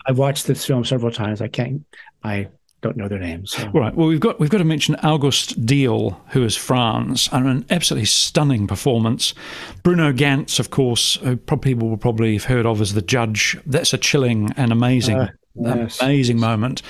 I've 0.05 0.19
watched 0.19 0.49
this 0.49 0.67
film 0.67 0.85
several 0.85 1.13
times. 1.13 1.41
I 1.41 1.47
can't. 1.47 1.85
I 2.25 2.49
don't 2.81 2.97
know 2.97 3.09
their 3.09 3.19
names. 3.19 3.53
So. 3.53 3.69
Right. 3.71 3.95
Well, 3.95 4.07
we've 4.07 4.21
got 4.21 4.39
we've 4.39 4.51
got 4.51 4.59
to 4.59 4.65
mention 4.65 4.95
August 4.97 5.67
Diehl, 5.67 6.17
who 6.29 6.45
is 6.45 6.57
Franz, 6.57 7.29
and 7.33 7.47
an 7.47 7.67
absolutely 7.71 8.07
stunning 8.07 8.67
performance. 8.67 9.35
Bruno 9.83 10.13
Ganz, 10.13 10.59
of 10.59 10.71
course, 10.71 11.17
who 11.17 11.37
probably 11.37 11.73
people 11.73 11.89
will 11.89 11.97
probably 11.97 12.35
have 12.35 12.45
heard 12.45 12.67
of 12.67 12.81
as 12.81 12.95
the 12.95 13.03
judge. 13.03 13.59
That's 13.67 13.93
a 13.93 13.99
chilling 13.99 14.53
and 14.57 14.71
amazing. 14.73 15.19
Uh, 15.19 15.31
yes. 15.57 16.01
amazing 16.01 16.39
moment. 16.39 16.83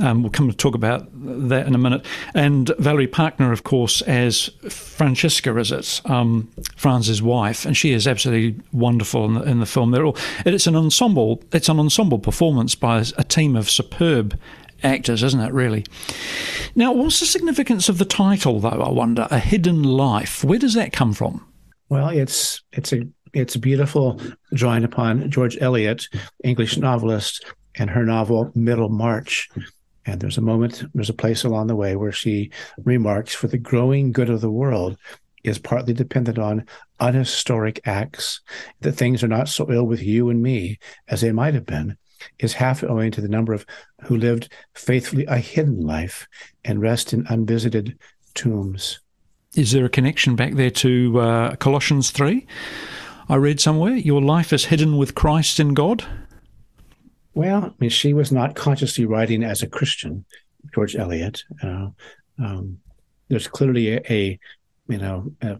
Um, 0.00 0.22
we'll 0.22 0.32
come 0.32 0.50
to 0.50 0.56
talk 0.56 0.74
about 0.74 1.08
that 1.48 1.66
in 1.66 1.74
a 1.74 1.78
minute. 1.78 2.04
And 2.34 2.72
Valerie 2.78 3.06
Pachner, 3.06 3.52
of 3.52 3.62
course, 3.62 4.02
as 4.02 4.50
Franziska, 4.68 5.56
is 5.58 5.70
it 5.70 6.00
um, 6.06 6.50
Franz's 6.76 7.22
wife, 7.22 7.64
and 7.64 7.76
she 7.76 7.92
is 7.92 8.08
absolutely 8.08 8.60
wonderful 8.72 9.24
in 9.26 9.34
the, 9.34 9.42
in 9.42 9.60
the 9.60 9.66
film. 9.66 9.92
They're 9.92 10.04
all. 10.04 10.16
It's 10.44 10.66
an 10.66 10.74
ensemble. 10.74 11.42
It's 11.52 11.68
an 11.68 11.78
ensemble 11.78 12.18
performance 12.18 12.74
by 12.74 13.04
a 13.16 13.24
team 13.24 13.54
of 13.54 13.70
superb 13.70 14.38
actors, 14.82 15.22
isn't 15.22 15.40
it, 15.40 15.52
really? 15.52 15.84
Now, 16.74 16.92
what's 16.92 17.20
the 17.20 17.26
significance 17.26 17.88
of 17.88 17.98
the 17.98 18.04
title, 18.04 18.60
though, 18.60 18.68
I 18.68 18.90
wonder? 18.90 19.26
A 19.30 19.38
Hidden 19.38 19.82
Life. 19.82 20.44
Where 20.44 20.58
does 20.58 20.74
that 20.74 20.92
come 20.92 21.12
from? 21.12 21.44
Well, 21.88 22.08
it's 22.08 22.62
it's 22.72 22.92
a 22.92 23.02
it's 23.32 23.56
beautiful 23.56 24.20
drawing 24.54 24.84
upon 24.84 25.30
George 25.30 25.56
Eliot, 25.60 26.06
English 26.44 26.76
novelist, 26.76 27.44
and 27.76 27.90
her 27.90 28.04
novel 28.04 28.52
Middlemarch. 28.54 29.48
And 30.06 30.20
there's 30.20 30.38
a 30.38 30.42
moment, 30.42 30.84
there's 30.94 31.10
a 31.10 31.14
place 31.14 31.44
along 31.44 31.66
the 31.66 31.76
way 31.76 31.94
where 31.94 32.12
she 32.12 32.50
remarks, 32.84 33.34
for 33.34 33.46
the 33.46 33.58
growing 33.58 34.12
good 34.12 34.30
of 34.30 34.40
the 34.40 34.50
world 34.50 34.96
is 35.44 35.58
partly 35.58 35.92
dependent 35.92 36.38
on 36.38 36.66
unhistoric 37.00 37.80
acts, 37.86 38.40
that 38.80 38.92
things 38.92 39.22
are 39.22 39.28
not 39.28 39.48
so 39.48 39.70
ill 39.70 39.84
with 39.84 40.02
you 40.02 40.30
and 40.30 40.42
me 40.42 40.78
as 41.08 41.20
they 41.20 41.32
might 41.32 41.54
have 41.54 41.66
been, 41.66 41.96
is 42.38 42.52
half 42.54 42.82
owing 42.84 43.10
to 43.12 43.20
the 43.20 43.28
number 43.28 43.52
of 43.52 43.66
who 44.02 44.16
lived 44.16 44.52
faithfully 44.74 45.24
a 45.26 45.38
hidden 45.38 45.80
life 45.80 46.26
and 46.64 46.80
rest 46.80 47.12
in 47.12 47.26
unvisited 47.28 47.98
tombs. 48.34 49.00
Is 49.54 49.72
there 49.72 49.84
a 49.84 49.90
connection 49.90 50.36
back 50.36 50.54
there 50.54 50.70
to 50.70 51.20
uh, 51.20 51.56
Colossians 51.56 52.10
3? 52.10 52.46
I 53.28 53.36
read 53.36 53.60
somewhere, 53.60 53.94
your 53.94 54.22
life 54.22 54.52
is 54.52 54.66
hidden 54.66 54.96
with 54.96 55.14
Christ 55.14 55.60
in 55.60 55.74
God. 55.74 56.04
Well, 57.34 57.64
I 57.64 57.72
mean, 57.78 57.90
she 57.90 58.14
was 58.14 58.32
not 58.32 58.56
consciously 58.56 59.04
writing 59.04 59.44
as 59.44 59.62
a 59.62 59.68
Christian, 59.68 60.24
George 60.74 60.96
Eliot. 60.96 61.44
Uh, 61.62 61.88
um, 62.38 62.78
there's 63.28 63.46
clearly 63.46 63.94
a, 63.94 64.00
a 64.10 64.38
you 64.88 64.98
know, 64.98 65.32
a, 65.42 65.58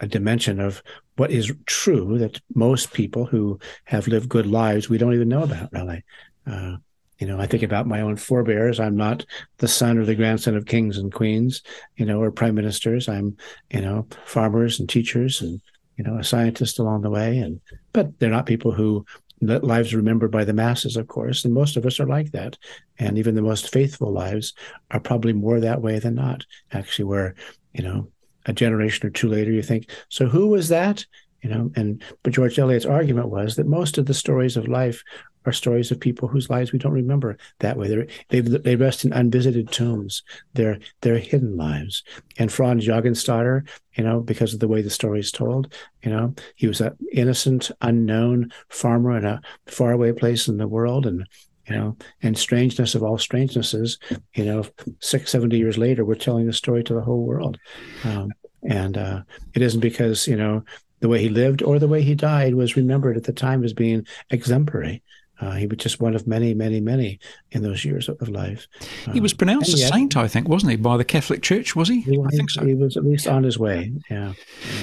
a, 0.00 0.06
dimension 0.06 0.60
of 0.60 0.82
what 1.16 1.30
is 1.30 1.52
true 1.66 2.18
that 2.18 2.40
most 2.54 2.92
people 2.92 3.24
who 3.24 3.58
have 3.84 4.08
lived 4.08 4.28
good 4.28 4.46
lives 4.46 4.88
we 4.88 4.98
don't 4.98 5.14
even 5.14 5.28
know 5.28 5.42
about, 5.42 5.72
really. 5.72 6.02
Uh, 6.46 6.76
you 7.18 7.28
know, 7.28 7.38
I 7.38 7.46
think 7.46 7.62
about 7.62 7.86
my 7.86 8.00
own 8.00 8.16
forebears. 8.16 8.80
I'm 8.80 8.96
not 8.96 9.24
the 9.58 9.68
son 9.68 9.98
or 9.98 10.04
the 10.04 10.16
grandson 10.16 10.56
of 10.56 10.66
kings 10.66 10.98
and 10.98 11.12
queens, 11.12 11.62
you 11.96 12.04
know, 12.04 12.20
or 12.20 12.32
prime 12.32 12.56
ministers. 12.56 13.08
I'm, 13.08 13.36
you 13.70 13.80
know, 13.80 14.08
farmers 14.24 14.80
and 14.80 14.88
teachers 14.88 15.40
and 15.40 15.60
you 15.96 16.04
know, 16.04 16.18
a 16.18 16.24
scientist 16.24 16.78
along 16.78 17.02
the 17.02 17.10
way. 17.10 17.38
And 17.38 17.60
but 17.92 18.18
they're 18.18 18.30
not 18.30 18.46
people 18.46 18.72
who 18.72 19.04
lives 19.40 19.94
remembered 19.94 20.30
by 20.30 20.44
the 20.44 20.52
masses, 20.52 20.96
of 20.96 21.08
course. 21.08 21.44
And 21.44 21.52
most 21.52 21.76
of 21.76 21.86
us 21.86 22.00
are 22.00 22.06
like 22.06 22.32
that. 22.32 22.56
And 22.98 23.18
even 23.18 23.34
the 23.34 23.42
most 23.42 23.72
faithful 23.72 24.12
lives 24.12 24.54
are 24.90 25.00
probably 25.00 25.32
more 25.32 25.60
that 25.60 25.82
way 25.82 25.98
than 25.98 26.14
not. 26.14 26.44
Actually, 26.72 27.06
where 27.06 27.34
you 27.72 27.84
know 27.84 28.08
a 28.46 28.52
generation 28.52 29.06
or 29.06 29.10
two 29.10 29.28
later, 29.28 29.52
you 29.52 29.62
think, 29.62 29.90
so 30.08 30.26
who 30.26 30.48
was 30.48 30.68
that? 30.68 31.04
You 31.42 31.50
know, 31.50 31.70
and 31.76 32.02
but 32.22 32.32
George 32.32 32.58
Eliot's 32.58 32.86
argument 32.86 33.28
was 33.28 33.56
that 33.56 33.66
most 33.66 33.98
of 33.98 34.06
the 34.06 34.14
stories 34.14 34.56
of 34.56 34.66
life 34.66 35.04
are 35.46 35.52
stories 35.52 35.90
of 35.90 36.00
people 36.00 36.26
whose 36.26 36.48
lives 36.48 36.72
we 36.72 36.78
don't 36.78 36.92
remember 36.92 37.36
that 37.58 37.76
way. 37.76 38.06
They 38.30 38.40
they 38.40 38.76
rest 38.76 39.04
in 39.04 39.12
unvisited 39.12 39.70
tombs. 39.70 40.22
They're 40.54 40.78
they're 41.02 41.18
hidden 41.18 41.56
lives. 41.56 42.02
And 42.38 42.50
Franz 42.50 42.86
Jagenstatter, 42.86 43.68
you 43.94 44.04
know, 44.04 44.20
because 44.20 44.54
of 44.54 44.60
the 44.60 44.68
way 44.68 44.80
the 44.80 44.88
story 44.88 45.20
is 45.20 45.30
told, 45.32 45.72
you 46.02 46.10
know, 46.10 46.34
he 46.54 46.66
was 46.66 46.80
an 46.80 46.96
innocent, 47.12 47.70
unknown 47.82 48.50
farmer 48.70 49.16
in 49.16 49.26
a 49.26 49.42
faraway 49.66 50.12
place 50.12 50.48
in 50.48 50.56
the 50.56 50.68
world, 50.68 51.06
and 51.06 51.26
you 51.68 51.76
know, 51.76 51.96
and 52.22 52.36
strangeness 52.36 52.94
of 52.94 53.02
all 53.02 53.18
strangenesses, 53.18 53.98
you 54.34 54.44
know, 54.44 54.64
six, 55.00 55.30
70 55.30 55.56
years 55.56 55.78
later, 55.78 56.04
we're 56.04 56.14
telling 56.14 56.46
the 56.46 56.52
story 56.52 56.84
to 56.84 56.94
the 56.94 57.00
whole 57.00 57.24
world. 57.24 57.58
Um, 58.04 58.30
and 58.68 58.96
uh, 58.96 59.22
it 59.54 59.62
isn't 59.62 59.80
because, 59.80 60.26
you 60.26 60.36
know, 60.36 60.64
the 61.00 61.08
way 61.08 61.20
he 61.20 61.28
lived 61.28 61.62
or 61.62 61.78
the 61.78 61.88
way 61.88 62.02
he 62.02 62.14
died 62.14 62.54
was 62.54 62.76
remembered 62.76 63.16
at 63.16 63.24
the 63.24 63.32
time 63.32 63.64
as 63.64 63.72
being 63.72 64.06
exemplary. 64.30 65.02
Uh, 65.40 65.52
he 65.52 65.66
was 65.66 65.78
just 65.78 66.00
one 66.00 66.14
of 66.14 66.26
many, 66.26 66.54
many, 66.54 66.80
many 66.80 67.18
in 67.50 67.62
those 67.62 67.84
years 67.84 68.08
of 68.08 68.28
life. 68.28 68.68
he 69.12 69.20
was 69.20 69.32
um, 69.32 69.38
pronounced 69.38 69.74
a 69.74 69.78
saint, 69.78 70.16
I 70.16 70.28
think, 70.28 70.48
wasn't 70.48 70.70
he, 70.70 70.76
by 70.76 70.96
the 70.96 71.04
Catholic 71.04 71.42
Church? 71.42 71.74
Was 71.74 71.88
he? 71.88 72.02
he 72.02 72.18
I 72.18 72.28
think 72.28 72.50
so. 72.50 72.64
He 72.64 72.74
was 72.74 72.96
at 72.96 73.04
least 73.04 73.26
on 73.26 73.42
his 73.42 73.58
way. 73.58 73.92
Yeah. 74.08 74.32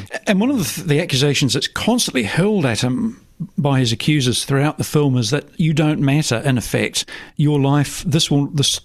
yeah. 0.09 0.19
And 0.27 0.41
one 0.41 0.51
of 0.51 0.57
the, 0.57 0.83
the 0.83 1.01
accusations 1.01 1.53
that's 1.53 1.67
constantly 1.67 2.23
hurled 2.23 2.65
at 2.65 2.81
him 2.81 3.25
by 3.57 3.79
his 3.79 3.91
accusers 3.91 4.45
throughout 4.45 4.77
the 4.77 4.83
film 4.83 5.17
is 5.17 5.29
that 5.31 5.59
you 5.59 5.73
don't 5.73 5.99
matter. 5.99 6.37
In 6.37 6.57
effect, 6.57 7.05
your 7.35 7.59
life, 7.59 8.03
this 8.03 8.29
will 8.29 8.47
this 8.47 8.79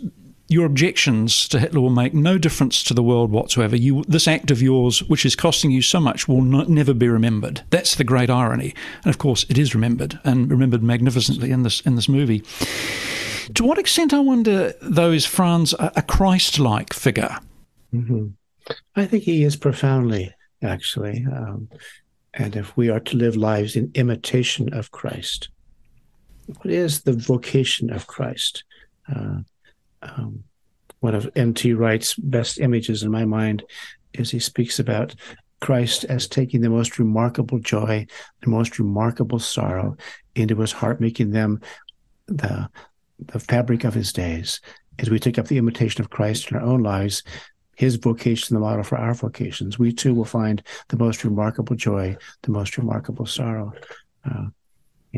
your 0.49 0.65
objections 0.65 1.49
to 1.49 1.59
Hitler 1.59 1.81
will 1.81 1.91
make 1.91 2.15
no 2.15 2.39
difference 2.39 2.85
to 2.85 2.95
the 2.95 3.03
world 3.03 3.33
whatsoever. 3.33 3.75
You, 3.75 4.05
this 4.07 4.29
act 4.29 4.53
of 4.53 4.63
yours, 4.63 5.03
which 5.03 5.27
is 5.27 5.35
costing 5.35 5.73
you 5.73 5.83
so 5.83 5.99
much, 5.99 6.29
will 6.29 6.43
not, 6.43 6.69
never 6.69 6.95
be 6.95 7.09
remembered. 7.09 7.63
That's 7.71 7.97
the 7.97 8.05
great 8.05 8.31
irony, 8.31 8.73
and 9.05 9.11
of 9.11 9.19
course, 9.19 9.45
it 9.49 9.59
is 9.59 9.75
remembered 9.75 10.21
and 10.23 10.49
remembered 10.51 10.83
magnificently 10.83 11.51
in 11.51 11.63
this 11.65 11.81
in 11.81 11.97
this 11.97 12.09
movie. 12.09 12.45
To 13.55 13.65
what 13.65 13.79
extent, 13.79 14.13
I 14.13 14.21
wonder, 14.21 14.73
though, 14.81 15.13
is 15.13 15.27
Franz 15.27 15.73
a, 15.75 15.93
a 15.97 16.03
Christ-like 16.03 16.93
figure? 16.93 17.39
Mm-hmm. 17.95 18.29
I 18.97 19.07
think 19.07 19.23
he 19.25 19.45
is 19.45 19.57
profoundly, 19.57 20.35
actually. 20.63 21.25
Um, 21.33 21.69
and 22.37 22.55
if 22.55 22.77
we 22.77 22.91
are 22.91 23.01
to 23.01 23.17
live 23.17 23.37
lives 23.37 23.77
in 23.77 23.91
imitation 23.95 24.73
of 24.73 24.91
Christ, 24.91 25.49
what 26.47 26.73
is 26.73 27.03
the 27.03 27.15
vocation 27.15 27.91
of 27.91 28.07
Christ? 28.07 28.63
Uh, 29.15 29.39
um, 30.03 30.45
one 31.01 31.15
of 31.15 31.31
N.T. 31.35 31.73
Wright's 31.73 32.15
best 32.15 32.61
images 32.61 33.03
in 33.03 33.11
my 33.11 33.25
mind 33.25 33.65
is 34.13 34.31
he 34.31 34.39
speaks 34.39 34.79
about 34.79 35.15
Christ 35.61 36.05
as 36.05 36.29
taking 36.29 36.61
the 36.61 36.69
most 36.69 36.99
remarkable 36.99 37.59
joy, 37.59 38.07
the 38.43 38.51
most 38.51 38.79
remarkable 38.79 39.39
sorrow 39.39 39.97
into 40.35 40.57
his 40.57 40.73
heart, 40.73 41.01
making 41.01 41.31
them 41.31 41.61
the 42.27 42.69
the 43.19 43.41
fabric 43.41 43.85
of 43.85 43.95
his 43.95 44.13
days. 44.13 44.61
As 44.99 45.09
we 45.09 45.19
take 45.19 45.39
up 45.39 45.49
the 45.49 45.57
imitation 45.57 46.03
of 46.03 46.11
Christ 46.11 46.51
in 46.51 46.59
our 46.59 46.63
own 46.63 46.83
lives, 46.83 47.23
his 47.77 47.97
vocation, 47.97 48.55
the 48.55 48.61
model 48.61 48.83
for 48.83 48.99
our 48.99 49.15
vocations, 49.15 49.79
we 49.79 49.93
too 49.93 50.15
will 50.15 50.25
find 50.25 50.63
the 50.89 50.97
most 50.97 51.25
remarkable 51.25 51.77
joy, 51.77 52.17
the 52.43 52.51
most 52.51 52.77
remarkable 52.77 53.27
sorrow. 53.27 53.73
Uh, 54.29 54.47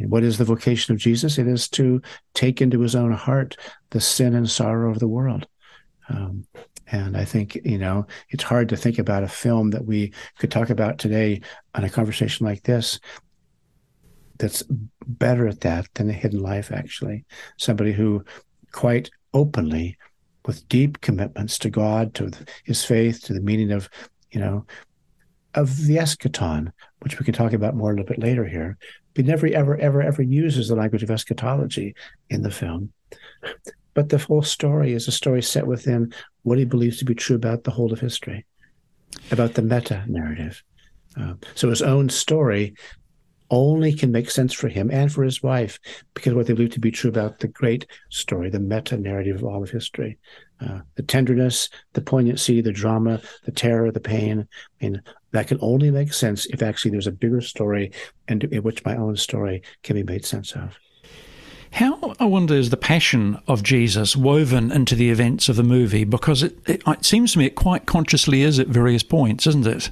what 0.06 0.22
is 0.22 0.38
the 0.38 0.44
vocation 0.44 0.94
of 0.94 1.00
Jesus? 1.00 1.38
It 1.38 1.48
is 1.48 1.68
to 1.70 2.00
take 2.34 2.60
into 2.60 2.80
his 2.80 2.94
own 2.94 3.12
heart 3.12 3.56
the 3.90 4.00
sin 4.00 4.34
and 4.34 4.48
sorrow 4.48 4.90
of 4.90 4.98
the 4.98 5.08
world. 5.08 5.46
Um, 6.08 6.46
and 6.90 7.16
I 7.16 7.24
think, 7.24 7.56
you 7.64 7.78
know, 7.78 8.06
it's 8.30 8.44
hard 8.44 8.68
to 8.70 8.76
think 8.76 8.98
about 8.98 9.22
a 9.22 9.28
film 9.28 9.70
that 9.70 9.84
we 9.84 10.12
could 10.38 10.50
talk 10.50 10.70
about 10.70 10.98
today 10.98 11.40
on 11.74 11.84
a 11.84 11.90
conversation 11.90 12.46
like 12.46 12.62
this 12.62 12.98
that's 14.38 14.62
better 15.06 15.48
at 15.48 15.60
that 15.60 15.86
than 15.94 16.08
a 16.08 16.14
hidden 16.14 16.40
life, 16.40 16.72
actually. 16.72 17.24
Somebody 17.56 17.92
who 17.92 18.24
quite 18.72 19.10
openly, 19.34 19.98
with 20.48 20.66
deep 20.70 21.02
commitments 21.02 21.58
to 21.58 21.68
God, 21.68 22.14
to 22.14 22.30
his 22.64 22.82
faith, 22.82 23.22
to 23.24 23.34
the 23.34 23.40
meaning 23.40 23.70
of, 23.70 23.90
you 24.32 24.40
know, 24.40 24.64
of 25.54 25.84
the 25.84 25.96
eschaton, 25.96 26.72
which 27.00 27.18
we 27.18 27.24
can 27.24 27.34
talk 27.34 27.52
about 27.52 27.76
more 27.76 27.90
a 27.90 27.92
little 27.92 28.06
bit 28.06 28.18
later 28.18 28.46
here, 28.46 28.78
he 29.14 29.22
never, 29.22 29.46
ever, 29.48 29.76
ever, 29.76 30.00
ever 30.00 30.22
uses 30.22 30.68
the 30.68 30.74
language 30.74 31.02
of 31.02 31.10
eschatology 31.10 31.94
in 32.30 32.40
the 32.42 32.50
film. 32.50 32.92
But 33.92 34.08
the 34.08 34.18
whole 34.18 34.42
story 34.42 34.94
is 34.94 35.06
a 35.06 35.12
story 35.12 35.42
set 35.42 35.66
within 35.66 36.14
what 36.44 36.56
he 36.56 36.64
believes 36.64 36.98
to 36.98 37.04
be 37.04 37.14
true 37.14 37.36
about 37.36 37.64
the 37.64 37.70
whole 37.70 37.92
of 37.92 38.00
history, 38.00 38.46
about 39.30 39.52
the 39.52 39.62
meta 39.62 40.04
narrative. 40.06 40.62
Uh, 41.20 41.34
so 41.56 41.68
his 41.68 41.82
own 41.82 42.08
story 42.08 42.74
only 43.50 43.92
can 43.92 44.12
make 44.12 44.30
sense 44.30 44.52
for 44.52 44.68
him 44.68 44.90
and 44.90 45.12
for 45.12 45.22
his 45.22 45.42
wife 45.42 45.78
because 46.14 46.34
what 46.34 46.46
they 46.46 46.52
believe 46.52 46.72
to 46.72 46.80
be 46.80 46.90
true 46.90 47.10
about 47.10 47.38
the 47.38 47.48
great 47.48 47.86
story, 48.10 48.50
the 48.50 48.60
meta 48.60 48.96
narrative 48.96 49.36
of 49.36 49.44
all 49.44 49.62
of 49.62 49.70
history. 49.70 50.18
Uh, 50.60 50.80
the 50.96 51.02
tenderness, 51.02 51.68
the 51.92 52.00
poignancy, 52.00 52.60
the 52.60 52.72
drama, 52.72 53.20
the 53.44 53.52
terror, 53.52 53.92
the 53.92 54.00
pain. 54.00 54.40
I 54.80 54.84
mean, 54.84 55.02
that 55.30 55.46
can 55.46 55.58
only 55.60 55.90
make 55.90 56.12
sense 56.12 56.46
if 56.46 56.62
actually 56.62 56.90
there's 56.90 57.06
a 57.06 57.12
bigger 57.12 57.40
story 57.40 57.92
and 58.26 58.42
in 58.44 58.62
which 58.62 58.84
my 58.84 58.96
own 58.96 59.16
story 59.16 59.62
can 59.84 59.94
be 59.94 60.02
made 60.02 60.24
sense 60.24 60.52
of. 60.52 60.76
How, 61.72 62.14
I 62.18 62.24
wonder, 62.24 62.54
is 62.54 62.70
the 62.70 62.76
passion 62.76 63.38
of 63.46 63.62
Jesus 63.62 64.16
woven 64.16 64.72
into 64.72 64.94
the 64.94 65.10
events 65.10 65.48
of 65.48 65.56
the 65.56 65.62
movie? 65.62 66.04
Because 66.04 66.42
it, 66.42 66.58
it, 66.66 66.82
it 66.86 67.04
seems 67.04 67.32
to 67.32 67.38
me 67.38 67.46
it 67.46 67.54
quite 67.54 67.86
consciously 67.86 68.42
is 68.42 68.58
at 68.58 68.68
various 68.68 69.02
points, 69.02 69.46
isn't 69.46 69.66
it? 69.66 69.90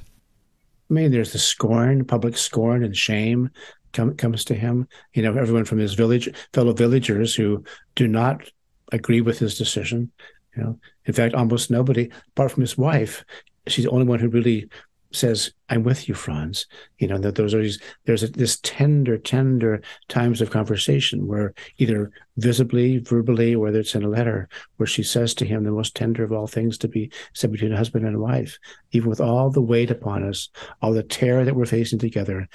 I 0.89 0.93
mean, 0.93 1.11
there's 1.11 1.33
the 1.33 1.39
scorn, 1.39 2.05
public 2.05 2.37
scorn 2.37 2.83
and 2.83 2.95
shame 2.95 3.49
come, 3.93 4.15
comes 4.15 4.45
to 4.45 4.55
him. 4.55 4.87
You 5.13 5.23
know, 5.23 5.37
everyone 5.37 5.65
from 5.65 5.79
his 5.79 5.95
village, 5.95 6.29
fellow 6.53 6.73
villagers 6.73 7.35
who 7.35 7.63
do 7.95 8.07
not 8.07 8.49
agree 8.91 9.21
with 9.21 9.39
his 9.39 9.57
decision. 9.57 10.11
You 10.55 10.63
know, 10.63 10.79
in 11.05 11.13
fact, 11.13 11.35
almost 11.35 11.69
nobody, 11.69 12.09
apart 12.29 12.51
from 12.51 12.61
his 12.61 12.77
wife, 12.77 13.25
she's 13.67 13.85
the 13.85 13.91
only 13.91 14.05
one 14.05 14.19
who 14.19 14.29
really 14.29 14.69
says, 15.11 15.51
"I'm 15.69 15.83
with 15.83 16.07
you, 16.07 16.15
Franz." 16.15 16.65
You 16.99 17.07
know 17.07 17.17
that 17.17 17.35
those 17.35 17.53
are 17.53 17.61
these, 17.61 17.79
there's 18.05 18.23
a, 18.23 18.27
this 18.27 18.59
tender, 18.61 19.17
tender 19.17 19.81
times 20.07 20.41
of 20.41 20.51
conversation 20.51 21.27
where 21.27 21.53
either 21.77 22.11
visibly, 22.37 22.97
verbally, 22.99 23.55
whether 23.55 23.79
it's 23.79 23.95
in 23.95 24.03
a 24.03 24.09
letter, 24.09 24.47
where 24.77 24.87
she 24.87 25.03
says 25.03 25.33
to 25.35 25.45
him 25.45 25.63
the 25.63 25.71
most 25.71 25.95
tender 25.95 26.23
of 26.23 26.31
all 26.31 26.47
things 26.47 26.77
to 26.79 26.87
be 26.87 27.11
said 27.33 27.51
between 27.51 27.73
a 27.73 27.77
husband 27.77 28.05
and 28.05 28.15
a 28.15 28.19
wife, 28.19 28.57
even 28.91 29.09
with 29.09 29.21
all 29.21 29.49
the 29.49 29.61
weight 29.61 29.91
upon 29.91 30.23
us, 30.23 30.49
all 30.81 30.93
the 30.93 31.03
terror 31.03 31.45
that 31.45 31.55
we're 31.55 31.65
facing 31.65 31.99
together. 31.99 32.47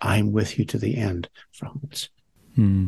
I'm 0.00 0.32
with 0.32 0.58
you 0.58 0.64
to 0.66 0.78
the 0.78 0.96
end, 0.96 1.28
Franz. 1.52 2.08
Hmm. 2.54 2.86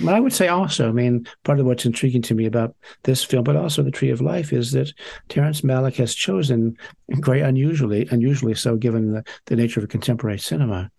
But 0.00 0.14
I 0.14 0.20
would 0.20 0.32
say 0.32 0.48
also, 0.48 0.88
I 0.88 0.92
mean, 0.92 1.26
part 1.44 1.58
of 1.58 1.66
what's 1.66 1.84
intriguing 1.84 2.22
to 2.22 2.34
me 2.34 2.46
about 2.46 2.74
this 3.02 3.24
film, 3.24 3.42
but 3.42 3.56
also 3.56 3.82
the 3.82 3.90
Tree 3.90 4.10
of 4.10 4.20
Life, 4.20 4.52
is 4.52 4.72
that 4.72 4.92
Terrence 5.28 5.62
Malick 5.62 5.96
has 5.96 6.14
chosen, 6.14 6.76
quite 7.22 7.42
unusually, 7.42 8.06
unusually 8.10 8.54
so 8.54 8.76
given 8.76 9.12
the, 9.12 9.24
the 9.46 9.56
nature 9.56 9.80
of 9.80 9.88
contemporary 9.88 10.38
cinema, 10.38 10.90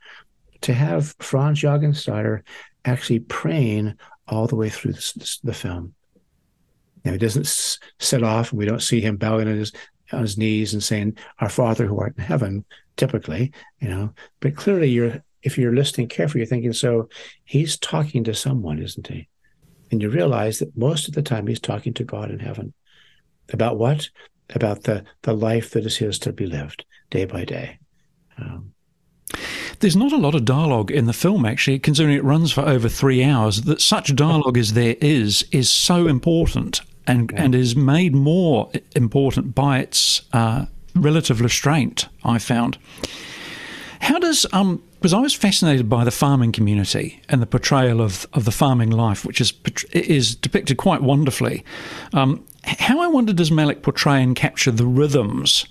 to 0.61 0.73
have 0.73 1.15
Franz 1.19 1.61
Jagenstatter 1.61 2.41
actually 2.83 3.19
praying 3.19 3.95
all 4.27 4.47
the 4.47 4.55
way 4.55 4.69
through 4.69 4.93
this, 4.93 5.13
this, 5.13 5.39
the 5.39 5.53
film. 5.53 5.93
Now, 7.05 7.13
he 7.13 7.17
doesn't 7.17 7.79
set 7.99 8.23
off, 8.23 8.51
and 8.51 8.59
we 8.59 8.65
don't 8.65 8.81
see 8.81 8.99
him 8.99 9.15
bowing 9.15 9.47
on 9.47 9.55
his 9.55 9.71
on 10.11 10.21
his 10.21 10.37
knees 10.37 10.73
and 10.73 10.83
saying, 10.83 11.17
"Our 11.39 11.49
Father 11.49 11.85
who 11.85 11.99
art 11.99 12.15
in 12.17 12.23
heaven." 12.23 12.65
Typically, 12.97 13.53
you 13.79 13.87
know, 13.87 14.13
but 14.41 14.57
clearly, 14.57 14.89
you're 14.89 15.23
if 15.43 15.57
you're 15.57 15.75
listening 15.75 16.07
carefully, 16.07 16.41
you're 16.41 16.47
thinking, 16.47 16.73
"So 16.73 17.09
he's 17.45 17.77
talking 17.77 18.23
to 18.25 18.33
someone, 18.33 18.79
isn't 18.79 19.07
he?" 19.07 19.27
And 19.91 20.01
you 20.01 20.09
realize 20.09 20.59
that 20.59 20.77
most 20.77 21.07
of 21.07 21.13
the 21.13 21.21
time 21.21 21.47
he's 21.47 21.59
talking 21.59 21.93
to 21.95 22.03
God 22.03 22.29
in 22.31 22.39
heaven 22.39 22.73
about 23.51 23.77
what? 23.77 24.09
About 24.53 24.83
the 24.83 25.03
the 25.21 25.33
life 25.33 25.71
that 25.71 25.85
is 25.85 25.97
his 25.97 26.19
to 26.19 26.33
be 26.33 26.45
lived 26.45 26.85
day 27.09 27.25
by 27.25 27.45
day. 27.45 27.79
Um, 28.37 28.73
there's 29.79 29.95
not 29.95 30.11
a 30.11 30.17
lot 30.17 30.35
of 30.35 30.45
dialogue 30.45 30.91
in 30.91 31.05
the 31.05 31.13
film, 31.13 31.45
actually, 31.45 31.79
considering 31.79 32.15
it 32.15 32.23
runs 32.23 32.51
for 32.51 32.61
over 32.61 32.89
three 32.89 33.23
hours. 33.23 33.61
That 33.61 33.81
such 33.81 34.15
dialogue 34.15 34.57
as 34.57 34.73
there 34.73 34.95
is 34.99 35.45
is 35.51 35.69
so 35.69 36.07
important 36.07 36.81
and 37.07 37.33
and 37.35 37.55
is 37.55 37.75
made 37.75 38.13
more 38.13 38.71
important 38.95 39.55
by 39.55 39.79
its 39.79 40.21
uh, 40.33 40.65
relative 40.95 41.41
restraint. 41.41 42.07
I 42.23 42.39
found. 42.39 42.77
How 44.09 44.17
does 44.17 44.43
um 44.53 44.81
because 44.95 45.13
I 45.13 45.19
was 45.19 45.35
fascinated 45.35 45.87
by 45.87 46.03
the 46.03 46.09
farming 46.09 46.51
community 46.51 47.21
and 47.29 47.43
the 47.43 47.45
portrayal 47.45 48.01
of, 48.01 48.25
of 48.33 48.43
the 48.43 48.51
farming 48.51 48.89
life, 48.89 49.23
which 49.23 49.39
is 49.39 49.53
is 49.93 50.33
depicted 50.33 50.77
quite 50.77 51.03
wonderfully. 51.03 51.63
Um, 52.13 52.43
how 52.63 52.99
I 53.01 53.07
wonder 53.07 53.33
does 53.33 53.51
Malick 53.51 53.83
portray 53.83 54.23
and 54.23 54.35
capture 54.35 54.71
the 54.71 54.87
rhythms 54.87 55.67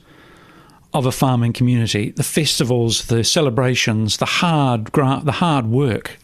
of 0.94 1.04
a 1.04 1.10
farming 1.10 1.52
community, 1.52 2.12
the 2.12 2.22
festivals, 2.22 3.06
the 3.06 3.24
celebrations, 3.24 4.18
the 4.18 4.26
hard 4.26 4.86
the 4.86 5.32
hard 5.32 5.66
work. 5.66 6.16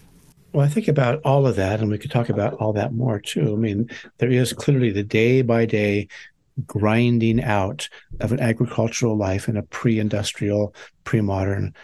Well, 0.53 0.65
I 0.65 0.69
think 0.69 0.87
about 0.87 1.21
all 1.25 1.49
of 1.49 1.57
that, 1.57 1.81
and 1.81 1.91
we 1.91 1.99
could 1.99 2.13
talk 2.13 2.29
about 2.29 2.55
all 2.55 2.73
that 2.75 2.93
more 2.93 3.19
too. 3.19 3.55
I 3.55 3.57
mean, 3.57 3.91
there 4.19 4.31
is 4.31 4.53
clearly 4.53 4.93
the 4.93 5.03
day 5.03 5.43
by 5.43 5.67
day 5.67 6.07
grinding 6.65 7.43
out 7.43 7.89
of 8.21 8.31
an 8.31 8.39
agricultural 8.39 9.17
life 9.17 9.49
in 9.49 9.57
a 9.57 9.65
pre-industrial, 9.65 10.73
pre-modern 11.03 11.75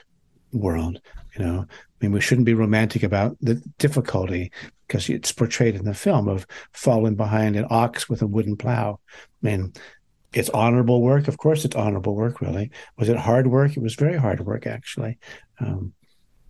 world. 0.52 1.00
You 1.36 1.44
know, 1.44 1.66
I 1.68 2.04
mean, 2.04 2.12
we 2.12 2.20
shouldn't 2.20 2.46
be 2.46 2.54
romantic 2.54 3.02
about 3.02 3.36
the 3.40 3.62
difficulty 3.78 4.50
because 4.86 5.08
it's 5.08 5.32
portrayed 5.32 5.76
in 5.76 5.84
the 5.84 5.94
film 5.94 6.28
of 6.28 6.46
falling 6.72 7.14
behind 7.14 7.56
an 7.56 7.66
ox 7.70 8.08
with 8.08 8.22
a 8.22 8.26
wooden 8.26 8.56
plow. 8.56 8.98
I 9.10 9.46
mean, 9.46 9.72
it's 10.32 10.50
honorable 10.50 11.02
work. 11.02 11.28
Of 11.28 11.38
course, 11.38 11.64
it's 11.64 11.76
honorable 11.76 12.14
work. 12.14 12.40
Really, 12.40 12.70
was 12.96 13.08
it 13.08 13.16
hard 13.16 13.46
work? 13.46 13.76
It 13.76 13.82
was 13.82 13.94
very 13.94 14.16
hard 14.16 14.40
work, 14.40 14.66
actually. 14.66 15.18
Um, 15.60 15.92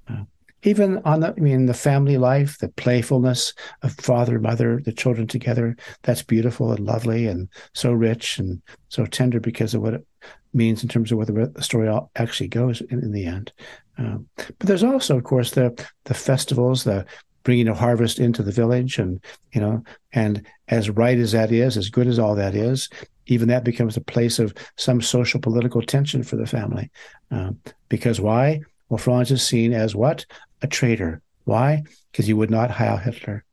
uh, 0.08 0.24
even 0.62 0.98
on 1.04 1.20
the, 1.20 1.28
I 1.36 1.40
mean, 1.40 1.66
the 1.66 1.74
family 1.74 2.18
life, 2.18 2.58
the 2.58 2.68
playfulness 2.68 3.54
of 3.82 3.92
father 3.92 4.38
mother, 4.38 4.80
the 4.84 4.92
children 4.92 5.26
together. 5.26 5.76
That's 6.02 6.22
beautiful 6.22 6.72
and 6.72 6.84
lovely, 6.84 7.26
and 7.26 7.48
so 7.74 7.92
rich 7.92 8.38
and 8.38 8.60
so 8.88 9.06
tender 9.06 9.40
because 9.40 9.74
of 9.74 9.82
what 9.82 9.94
it 9.94 10.06
means 10.52 10.82
in 10.82 10.88
terms 10.88 11.12
of 11.12 11.18
where 11.18 11.26
the 11.26 11.62
story 11.62 11.90
actually 12.16 12.48
goes 12.48 12.80
in, 12.82 13.00
in 13.00 13.12
the 13.12 13.24
end. 13.24 13.52
Um, 13.98 14.28
but 14.36 14.58
there's 14.60 14.84
also, 14.84 15.16
of 15.16 15.24
course, 15.24 15.52
the 15.52 15.86
the 16.04 16.14
festivals, 16.14 16.84
the 16.84 17.04
bringing 17.42 17.68
a 17.68 17.74
harvest 17.74 18.18
into 18.18 18.42
the 18.42 18.52
village, 18.52 18.98
and 18.98 19.22
you 19.52 19.60
know, 19.60 19.82
and 20.12 20.46
as 20.68 20.90
right 20.90 21.18
as 21.18 21.32
that 21.32 21.52
is, 21.52 21.76
as 21.76 21.88
good 21.88 22.06
as 22.06 22.18
all 22.18 22.34
that 22.34 22.54
is, 22.54 22.88
even 23.26 23.48
that 23.48 23.64
becomes 23.64 23.96
a 23.96 24.02
place 24.02 24.38
of 24.38 24.54
some 24.76 25.00
social 25.00 25.40
political 25.40 25.80
tension 25.82 26.22
for 26.22 26.36
the 26.36 26.46
family. 26.46 26.90
Um, 27.30 27.58
because 27.88 28.20
why? 28.20 28.60
Well, 28.90 28.98
Franz 28.98 29.30
is 29.30 29.42
seen 29.42 29.72
as 29.72 29.94
what? 29.94 30.26
A 30.62 30.66
traitor. 30.66 31.22
Why? 31.44 31.84
Because 32.10 32.26
he 32.26 32.34
would 32.34 32.50
not 32.50 32.70
Heil 32.70 32.98
Hitler. 32.98 33.44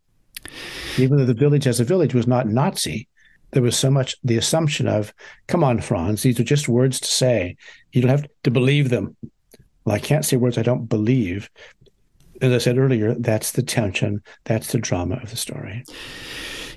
Even 0.97 1.17
though 1.17 1.25
the 1.25 1.33
village 1.33 1.67
as 1.67 1.79
a 1.79 1.85
village 1.85 2.13
was 2.13 2.27
not 2.27 2.47
Nazi, 2.47 3.07
there 3.51 3.63
was 3.63 3.77
so 3.77 3.89
much 3.89 4.15
the 4.23 4.37
assumption 4.37 4.87
of, 4.87 5.13
come 5.47 5.63
on, 5.63 5.79
Franz, 5.79 6.23
these 6.23 6.39
are 6.39 6.43
just 6.43 6.67
words 6.67 6.99
to 6.99 7.07
say. 7.07 7.55
You 7.93 8.01
don't 8.01 8.11
have 8.11 8.27
to 8.43 8.51
believe 8.51 8.89
them. 8.89 9.15
Well, 9.85 9.95
I 9.95 9.99
can't 9.99 10.25
say 10.25 10.37
words 10.37 10.57
I 10.57 10.63
don't 10.63 10.87
believe. 10.87 11.49
As 12.41 12.51
I 12.51 12.57
said 12.57 12.77
earlier, 12.77 13.13
that's 13.13 13.53
the 13.53 13.63
tension, 13.63 14.21
that's 14.43 14.71
the 14.71 14.79
drama 14.79 15.15
of 15.23 15.29
the 15.29 15.37
story. 15.37 15.83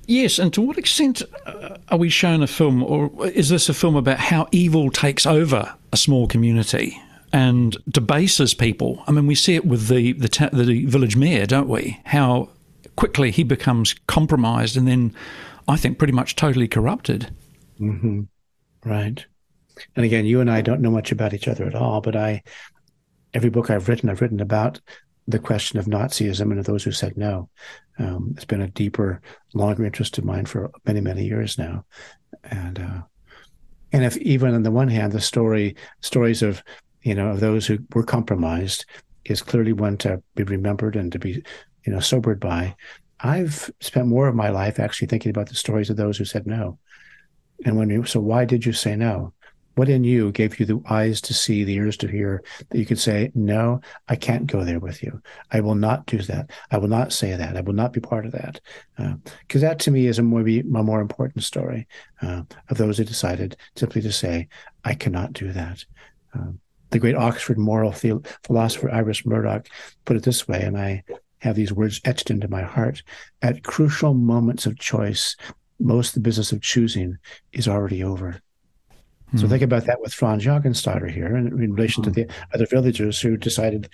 Yes, 0.07 0.39
and 0.39 0.53
to 0.55 0.63
what 0.63 0.79
extent 0.79 1.23
uh, 1.47 1.77
are 1.89 1.99
we 1.99 2.09
shown 2.09 2.43
a 2.43 2.47
film, 2.47 2.83
or 2.83 3.27
is 3.29 3.49
this 3.49 3.69
a 3.69 3.75
film 3.75 3.97
about 3.97 4.19
how 4.19 4.49
evil 4.53 4.91
takes 4.91 5.27
over 5.27 5.75
a 5.93 5.97
small 5.97 6.27
community 6.27 7.01
and 7.33 7.77
debases 7.89 8.55
people? 8.55 9.03
I 9.07 9.13
mean, 9.13 9.27
we 9.27 9.35
see 9.35 9.55
it 9.55 9.65
with 9.65 9.89
the 9.89 10.13
the, 10.13 10.29
ta- 10.29 10.51
the 10.53 10.85
village 10.87 11.17
mayor, 11.17 11.47
don't 11.47 11.69
we? 11.69 12.01
How 12.05 12.51
quickly 12.97 13.31
he 13.31 13.45
becomes 13.45 13.95
compromised, 14.07 14.77
and 14.77 14.87
then 14.87 15.15
I 15.69 15.77
think 15.77 15.99
pretty 15.99 16.13
much 16.13 16.37
totally 16.37 16.69
corrupted. 16.69 17.33
Mm-hmm. 17.81 18.23
Right. 18.85 19.25
And 19.97 20.05
again, 20.05 20.27
you 20.27 20.41
and 20.41 20.51
I 20.51 20.61
don't 20.61 20.81
know 20.81 20.91
much 20.91 21.13
about 21.13 21.33
each 21.33 21.49
other 21.49 21.65
at 21.65 21.75
all, 21.75 22.01
but 22.01 22.17
I, 22.17 22.43
every 23.33 23.51
book 23.51 23.71
I've 23.71 23.89
written, 23.89 24.11
I've 24.11 24.21
written 24.21 24.41
about 24.41 24.81
the 25.27 25.39
question 25.39 25.79
of 25.79 25.87
Nazism 25.87 26.51
and 26.51 26.59
of 26.59 26.67
those 26.67 26.85
who 26.85 26.93
said 26.93 27.17
no. 27.17 27.49
Um, 27.99 28.33
it's 28.35 28.45
been 28.45 28.61
a 28.61 28.69
deeper, 28.69 29.21
longer 29.55 29.85
interest 29.85 30.19
of 30.19 30.25
mine 30.25 30.47
for 30.47 30.71
many, 30.87 31.01
many 31.01 31.25
years 31.25 31.57
now. 31.57 31.85
And 32.45 32.79
uh, 32.79 33.03
and 33.93 34.05
if 34.05 34.17
even 34.19 34.55
on 34.55 34.63
the 34.63 34.71
one 34.71 34.89
hand, 34.89 35.13
the 35.13 35.21
story 35.21 35.77
stories 36.01 36.43
of 36.43 36.63
you 37.03 37.15
know 37.15 37.29
of 37.29 37.41
those 37.41 37.67
who 37.67 37.79
were 37.95 38.05
compromised 38.05 38.85
is 39.25 39.43
clearly 39.43 39.73
one 39.73 39.97
to 39.99 40.23
be 40.35 40.43
remembered 40.43 40.97
and 40.97 41.13
to 41.13 41.19
be 41.19 41.43
you 41.85 41.93
know 41.93 42.01
sobered 42.01 42.41
by. 42.41 42.75
I've 43.23 43.71
spent 43.81 44.07
more 44.07 44.29
of 44.29 44.35
my 44.35 44.49
life 44.49 44.81
actually 44.81 45.09
thinking 45.09 45.31
about 45.31 45.49
the 45.49 45.55
stories 45.55 45.91
of 45.91 45.97
those 45.97 46.17
who 46.17 46.25
said 46.25 46.47
no. 46.47 46.79
And 47.67 47.77
when 47.77 47.91
you, 47.91 48.05
so 48.05 48.21
why 48.21 48.47
did 48.47 48.65
you 48.65 48.73
say 48.73 48.97
no? 48.97 49.35
What 49.75 49.89
in 49.89 50.05
you 50.05 50.33
gave 50.33 50.59
you 50.59 50.67
the 50.67 50.83
eyes 50.91 51.21
to 51.23 51.35
see, 51.35 51.65
the 51.65 51.75
ears 51.75 51.97
to 51.99 52.09
hear, 52.09 52.43
that 52.69 52.79
you 52.79 52.85
could 52.85 52.99
say, 52.99 53.31
No, 53.35 53.81
I 54.09 54.17
can't 54.17 54.47
go 54.47 54.65
there 54.65 54.81
with 54.81 55.03
you. 55.03 55.23
I 55.53 55.61
will 55.61 55.75
not 55.75 56.07
do 56.07 56.19
that. 56.23 56.51
I 56.71 56.79
will 56.79 56.89
not 56.89 57.13
say 57.13 57.37
that. 57.37 57.57
I 57.57 57.61
will 57.61 57.73
not 57.73 57.93
be 57.93 58.01
part 58.01 58.27
of 58.27 58.33
that. 58.33 58.61
Because 58.97 59.63
uh, 59.63 59.69
that 59.69 59.79
to 59.81 59.91
me 59.91 60.07
is 60.07 60.19
a 60.19 60.23
more, 60.23 60.47
a 60.47 60.63
more 60.63 61.01
important 61.01 61.45
story 61.45 61.87
uh, 62.21 62.43
of 62.69 62.79
those 62.79 62.99
who 62.99 63.05
decided 63.05 63.57
simply 63.77 64.03
to 64.03 64.13
say, 64.13 64.49
I 64.85 64.95
cannot 64.95 65.33
do 65.33 65.53
that. 65.53 65.85
Um, 66.35 66.61
the 66.91 66.99
great 66.99 67.17
Oxford 67.17 67.59
moral 67.59 67.93
the- 67.93 68.21
philosopher 68.45 68.91
Iris 68.91 69.25
Murdoch 69.25 69.69
put 70.05 70.17
it 70.17 70.23
this 70.23 70.47
way, 70.47 70.63
and 70.63 70.77
I 70.77 71.03
have 71.39 71.57
these 71.57 71.73
words 71.73 72.01
etched 72.05 72.31
into 72.31 72.49
my 72.49 72.63
heart. 72.63 73.03
At 73.43 73.65
crucial 73.65 74.15
moments 74.15 74.67
of 74.67 74.79
choice, 74.79 75.37
most 75.79 76.09
of 76.09 76.15
the 76.15 76.21
business 76.21 76.53
of 76.53 76.61
choosing 76.61 77.17
is 77.53 77.67
already 77.67 78.05
over. 78.05 78.41
So 79.37 79.47
think 79.47 79.63
about 79.63 79.87
that 79.87 80.01
with 80.01 80.13
Franz 80.13 80.45
Jagenstarter 80.45 81.09
here 81.09 81.37
in, 81.37 81.47
in 81.47 81.73
relation 81.73 82.03
to 82.03 82.11
the 82.11 82.27
other 82.53 82.67
villagers 82.67 83.21
who 83.21 83.37
decided 83.37 83.89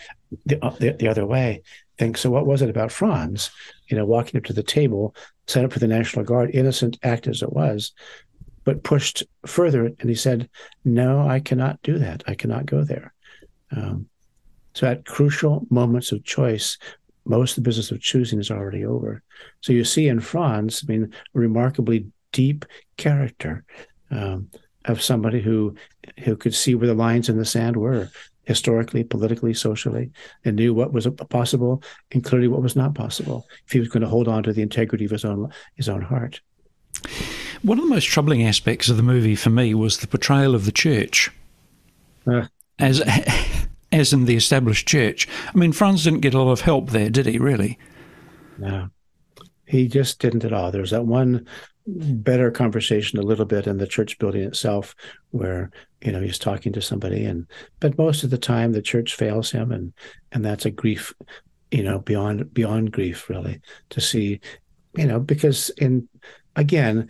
the, 0.47 0.65
uh, 0.65 0.71
the, 0.79 0.93
the 0.93 1.09
other 1.09 1.27
way. 1.27 1.63
Think 1.99 2.17
so. 2.17 2.31
What 2.31 2.47
was 2.47 2.63
it 2.63 2.71
about 2.71 2.91
Franz? 2.91 3.51
You 3.89 3.99
know, 3.99 4.07
walking 4.07 4.39
up 4.39 4.45
to 4.45 4.55
the 4.55 4.63
table, 4.63 5.15
signed 5.47 5.67
up 5.67 5.75
for 5.75 5.79
the 5.79 5.87
National 5.89 6.25
Guard, 6.25 6.55
innocent 6.55 6.99
act 7.03 7.27
as 7.27 7.43
it 7.43 7.53
was, 7.53 7.93
but 8.66 8.83
pushed 8.83 9.22
further, 9.46 9.87
and 9.87 10.11
he 10.11 10.14
said, 10.14 10.50
"No, 10.85 11.26
I 11.26 11.40
cannot 11.40 11.81
do 11.83 11.98
that. 11.98 12.22
I 12.26 12.35
cannot 12.35 12.66
go 12.66 12.85
there." 12.85 13.14
Um, 13.70 14.09
so 14.74 14.87
at 14.87 15.07
crucial 15.07 15.66
moments 15.70 16.12
of 16.12 16.22
choice, 16.24 16.76
most 17.24 17.52
of 17.52 17.64
the 17.64 17.68
business 17.68 17.90
of 17.90 18.02
choosing 18.02 18.38
is 18.38 18.50
already 18.50 18.85
over. 18.85 19.22
So 19.62 19.72
you 19.72 19.85
see 19.85 20.09
in 20.09 20.20
Franz, 20.20 20.85
I 20.87 20.92
mean, 20.92 21.14
remarkably 21.33 22.07
deep 22.33 22.66
character. 22.98 23.64
Um, 24.11 24.50
of 24.87 25.02
somebody 25.02 25.40
who 25.40 25.74
who 26.20 26.37
could 26.37 26.55
see 26.55 26.74
where 26.74 26.87
the 26.87 26.94
lines 26.94 27.29
in 27.29 27.37
the 27.37 27.44
sand 27.44 27.76
were 27.76 28.09
historically, 28.44 29.02
politically, 29.02 29.52
socially, 29.52 30.11
and 30.44 30.55
knew 30.57 30.72
what 30.72 30.92
was 30.92 31.09
possible 31.29 31.83
and 32.12 32.24
clearly 32.24 32.46
what 32.46 32.62
was 32.62 32.76
not 32.76 32.94
possible 32.94 33.46
if 33.66 33.72
he 33.72 33.81
was 33.81 33.88
going 33.88 34.02
to 34.02 34.09
hold 34.09 34.29
on 34.29 34.44
to 34.44 34.52
the 34.52 34.62
integrity 34.62 35.05
of 35.05 35.11
his 35.11 35.24
own 35.24 35.50
his 35.74 35.88
own 35.88 36.02
heart. 36.02 36.40
One 37.62 37.79
of 37.79 37.85
the 37.85 37.90
most 37.90 38.07
troubling 38.07 38.47
aspects 38.47 38.88
of 38.88 38.97
the 38.97 39.03
movie 39.03 39.37
for 39.37 39.51
me 39.51 39.75
was 39.75 39.99
the 39.99 40.07
portrayal 40.07 40.55
of 40.55 40.64
the 40.64 40.73
church 40.73 41.31
uh. 42.27 42.47
as 42.79 43.03
as 43.92 44.12
in 44.12 44.25
the 44.25 44.37
established 44.37 44.87
church. 44.87 45.29
I 45.53 45.57
mean, 45.57 45.73
Franz 45.73 46.05
didn't 46.05 46.21
get 46.21 46.35
a 46.35 46.42
lot 46.42 46.53
of 46.53 46.61
help 46.62 46.90
there, 46.90 47.11
did 47.11 47.27
he? 47.27 47.38
Really? 47.38 47.79
No, 48.59 48.88
he 49.66 49.88
just 49.88 50.21
didn't 50.21 50.45
at 50.45 50.53
all. 50.53 50.71
There 50.71 50.81
was 50.81 50.90
that 50.90 51.07
one 51.07 51.47
better 51.87 52.51
conversation 52.51 53.19
a 53.19 53.23
little 53.23 53.45
bit 53.45 53.66
in 53.66 53.79
the 53.79 53.87
church 53.87 54.19
building 54.19 54.42
itself 54.42 54.95
where 55.31 55.71
you 56.03 56.11
know 56.11 56.21
he's 56.21 56.38
talking 56.38 56.73
to 56.73 56.83
somebody 56.83 57.25
and 57.25 57.47
but 57.79 57.97
most 57.97 58.25
of 58.25 58.31
the 58.31 58.38
time 58.38 58.73
the 58.73 58.83
church 58.83 59.14
fails 59.14 59.53
him 59.53 59.71
and 59.71 59.92
and 60.33 60.45
that's 60.45 60.64
a 60.64 60.71
grief 60.71 61.14
you 61.71 61.85
know 61.85 62.01
beyond 62.01 62.53
beyond 62.53 62.90
grief 62.90 63.31
really 63.31 63.61
to 63.88 64.01
see 64.01 64.40
you 64.97 65.07
know 65.07 65.21
because 65.21 65.71
in 65.79 66.09
again 66.57 67.09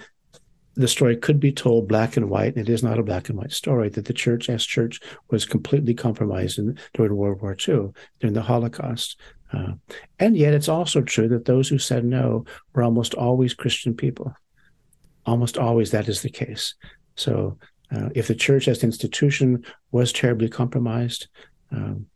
the 0.77 0.89
story 0.89 1.17
could 1.17 1.41
be 1.41 1.53
told 1.53 1.89
black 1.89 2.17
and 2.17 2.29
white 2.31 2.55
and 2.55 2.69
it 2.69 2.73
is 2.73 2.83
not 2.83 2.99
a 2.99 3.03
black 3.03 3.29
and 3.29 3.39
white 3.39 3.53
story 3.53 3.89
that 3.89 4.05
the 4.05 4.13
church 4.13 4.49
as 4.49 4.65
church 4.65 5.01
was 5.31 5.45
completely 5.45 5.95
compromised 5.95 6.59
in, 6.59 6.79
during 6.95 7.17
world 7.17 7.41
war 7.41 7.57
ii 7.69 7.89
during 8.21 8.35
the 8.35 8.43
holocaust 8.43 9.19
uh, 9.53 9.73
and 10.19 10.37
yet 10.37 10.55
it's 10.55 10.69
also 10.69 11.01
true 11.01 11.29
that 11.29 11.45
those 11.45 11.69
who 11.69 11.79
said 11.79 12.05
no 12.05 12.45
were 12.75 12.83
almost 12.83 13.15
always 13.15 13.55
christian 13.55 13.95
people 13.95 14.35
almost 15.27 15.59
always 15.59 15.91
that 15.91 16.09
is 16.09 16.23
the 16.23 16.31
case. 16.31 16.75
So 17.17 17.59
uh, 17.95 18.09
if 18.15 18.29
the 18.29 18.35
church 18.35 18.69
as 18.69 18.83
institution 18.83 19.65
was 19.91 20.13
terribly 20.13 20.49
compromised, 20.49 21.29
um, 21.73 22.07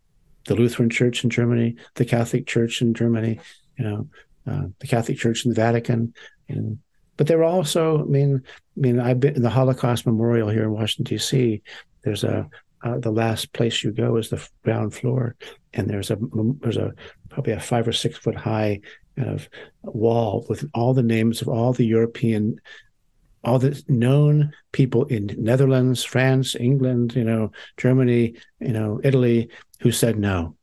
the 0.47 0.55
Lutheran 0.55 0.91
Church 0.91 1.23
in 1.23 1.31
Germany, 1.31 1.77
the 1.97 2.05
Catholic 2.05 2.47
Church 2.47 2.81
in 2.81 2.95
Germany, 2.95 3.41
you 3.79 3.85
know, 3.85 4.09
uh, 4.47 4.67
the 4.79 4.87
Catholic 4.87 5.19
Church 5.19 5.45
in 5.45 5.51
the 5.51 5.55
Vatican, 5.55 6.15
and 6.49 6.79
but 7.21 7.27
there 7.27 7.37
were 7.37 7.45
also, 7.45 8.01
I 8.01 8.05
mean, 8.05 8.43
I 8.47 8.81
mean, 8.81 8.99
I've 8.99 9.21
been 9.21 9.37
in 9.37 9.43
the 9.43 9.51
Holocaust 9.51 10.07
Memorial 10.07 10.49
here 10.49 10.63
in 10.63 10.71
Washington 10.71 11.05
D.C. 11.17 11.61
There's 12.03 12.25
a 12.25 12.49
uh, 12.83 12.97
the 12.97 13.11
last 13.11 13.53
place 13.53 13.85
you 13.85 13.93
go 13.93 14.17
is 14.17 14.31
the 14.31 14.43
ground 14.65 14.95
floor, 14.95 15.37
and 15.75 15.87
there's 15.87 16.11
a 16.11 16.17
there's 16.63 16.79
a 16.79 16.95
probably 17.29 17.53
a 17.53 17.61
five 17.61 17.87
or 17.87 17.93
six 17.93 18.17
foot 18.17 18.37
high 18.37 18.81
kind 19.19 19.29
of 19.29 19.51
wall 19.83 20.47
with 20.49 20.65
all 20.73 20.95
the 20.95 21.03
names 21.03 21.43
of 21.43 21.49
all 21.49 21.75
the 21.75 21.85
European, 21.85 22.59
all 23.45 23.59
the 23.59 23.79
known 23.87 24.55
people 24.73 25.05
in 25.05 25.27
Netherlands, 25.37 26.03
France, 26.03 26.57
England, 26.59 27.15
you 27.15 27.25
know, 27.25 27.53
Germany, 27.77 28.35
you 28.61 28.73
know, 28.73 28.99
Italy, 29.05 29.51
who 29.81 29.93
said 29.93 30.19
no. 30.19 30.57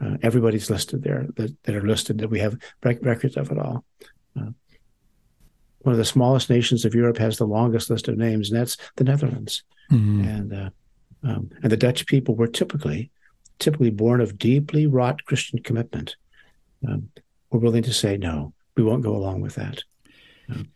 Uh, 0.00 0.16
everybody's 0.22 0.70
listed 0.70 1.02
there 1.02 1.26
that, 1.34 1.56
that, 1.64 1.74
are 1.74 1.82
listed 1.82 2.18
that 2.18 2.30
we 2.30 2.38
have 2.38 2.56
records 2.82 3.36
of 3.36 3.50
it 3.50 3.58
all. 3.58 3.84
Uh, 4.40 4.50
one 5.80 5.92
of 5.92 5.98
the 5.98 6.04
smallest 6.04 6.50
nations 6.50 6.84
of 6.84 6.94
Europe 6.94 7.18
has 7.18 7.36
the 7.36 7.46
longest 7.46 7.90
list 7.90 8.08
of 8.08 8.16
names, 8.16 8.50
and 8.50 8.58
that's 8.58 8.76
the 8.96 9.04
Netherlands. 9.04 9.62
Mm-hmm. 9.90 10.28
And 10.28 10.52
uh, 10.52 10.70
um, 11.22 11.50
and 11.62 11.72
the 11.72 11.76
Dutch 11.76 12.06
people 12.06 12.34
were 12.34 12.46
typically 12.46 13.10
typically 13.58 13.90
born 13.90 14.20
of 14.20 14.38
deeply 14.38 14.86
wrought 14.86 15.24
Christian 15.24 15.58
commitment. 15.60 16.16
Um, 16.86 17.08
were 17.50 17.58
willing 17.58 17.82
to 17.82 17.92
say 17.92 18.16
no, 18.16 18.52
we 18.76 18.82
won't 18.84 19.02
go 19.02 19.16
along 19.16 19.40
with 19.40 19.54
that. 19.56 19.82
Um, 20.48 20.68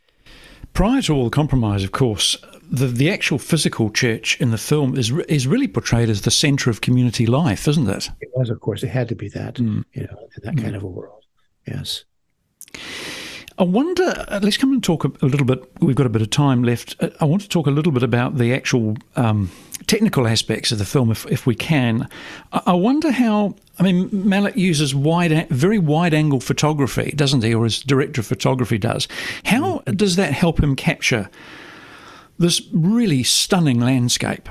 Prior 0.73 1.01
to 1.03 1.13
all 1.13 1.25
the 1.25 1.29
compromise, 1.29 1.83
of 1.83 1.91
course, 1.91 2.35
the 2.71 2.87
the 2.87 3.11
actual 3.11 3.37
physical 3.37 3.91
church 3.91 4.39
in 4.41 4.49
the 4.49 4.57
film 4.57 4.97
is 4.97 5.11
is 5.27 5.45
really 5.45 5.67
portrayed 5.67 6.09
as 6.09 6.21
the 6.21 6.31
centre 6.31 6.71
of 6.71 6.81
community 6.81 7.27
life, 7.27 7.67
isn't 7.67 7.87
it? 7.87 8.09
It 8.21 8.31
was, 8.33 8.49
of 8.49 8.59
course, 8.59 8.81
it 8.81 8.89
had 8.89 9.07
to 9.09 9.15
be 9.15 9.29
that, 9.29 9.55
mm. 9.55 9.83
you 9.93 10.03
know, 10.03 10.27
in 10.35 10.43
that 10.43 10.55
mm. 10.55 10.63
kind 10.63 10.75
of 10.75 10.83
a 10.83 10.87
world. 10.87 11.23
Yes. 11.67 12.05
I 13.59 13.63
wonder, 13.63 14.25
uh, 14.27 14.39
let's 14.41 14.57
come 14.57 14.73
and 14.73 14.83
talk 14.83 15.03
a, 15.03 15.25
little 15.25 15.45
bit. 15.45 15.63
We've 15.79 15.95
got 15.95 16.07
a 16.07 16.09
bit 16.09 16.21
of 16.21 16.29
time 16.31 16.63
left. 16.63 16.95
Uh, 16.99 17.09
I 17.19 17.25
want 17.25 17.43
to 17.43 17.49
talk 17.49 17.67
a 17.67 17.71
little 17.71 17.91
bit 17.91 18.01
about 18.01 18.37
the 18.37 18.53
actual 18.53 18.97
um, 19.15 19.51
technical 19.85 20.27
aspects 20.27 20.71
of 20.71 20.79
the 20.79 20.85
film, 20.85 21.11
if, 21.11 21.25
if 21.27 21.45
we 21.45 21.53
can. 21.53 22.09
I, 22.51 22.73
wonder 22.73 23.11
how, 23.11 23.55
I 23.77 23.83
mean, 23.83 24.09
Malick 24.09 24.55
uses 24.55 24.95
wide, 24.95 25.47
very 25.49 25.77
wide 25.77 26.15
angle 26.15 26.39
photography, 26.39 27.11
doesn't 27.15 27.43
he, 27.43 27.53
or 27.53 27.65
his 27.65 27.81
director 27.81 28.21
of 28.21 28.27
photography 28.27 28.79
does. 28.79 29.07
How 29.45 29.79
does 29.85 30.15
that 30.15 30.33
help 30.33 30.61
him 30.61 30.75
capture 30.75 31.29
this 32.39 32.61
really 32.73 33.21
stunning 33.21 33.79
landscape? 33.79 34.49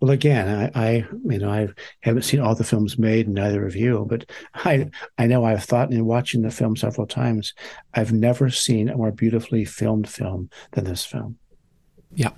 Well, 0.00 0.10
again, 0.10 0.70
I, 0.74 0.86
I, 0.86 0.92
you 1.24 1.38
know 1.38 1.50
I 1.50 1.68
haven't 2.00 2.22
seen 2.22 2.40
all 2.40 2.54
the 2.54 2.64
films 2.64 2.98
made, 2.98 3.28
neither 3.28 3.66
of 3.66 3.74
you, 3.74 4.06
but 4.08 4.26
I 4.54 4.90
I 5.16 5.26
know 5.26 5.44
I've 5.44 5.64
thought 5.64 5.90
in 5.90 6.04
watching 6.04 6.42
the 6.42 6.50
film 6.50 6.76
several 6.76 7.06
times, 7.06 7.54
I've 7.94 8.12
never 8.12 8.50
seen 8.50 8.90
a 8.90 8.96
more 8.96 9.10
beautifully 9.10 9.64
filmed 9.64 10.08
film 10.08 10.50
than 10.72 10.84
this 10.84 11.04
film. 11.04 11.38
Yeah, 12.14 12.32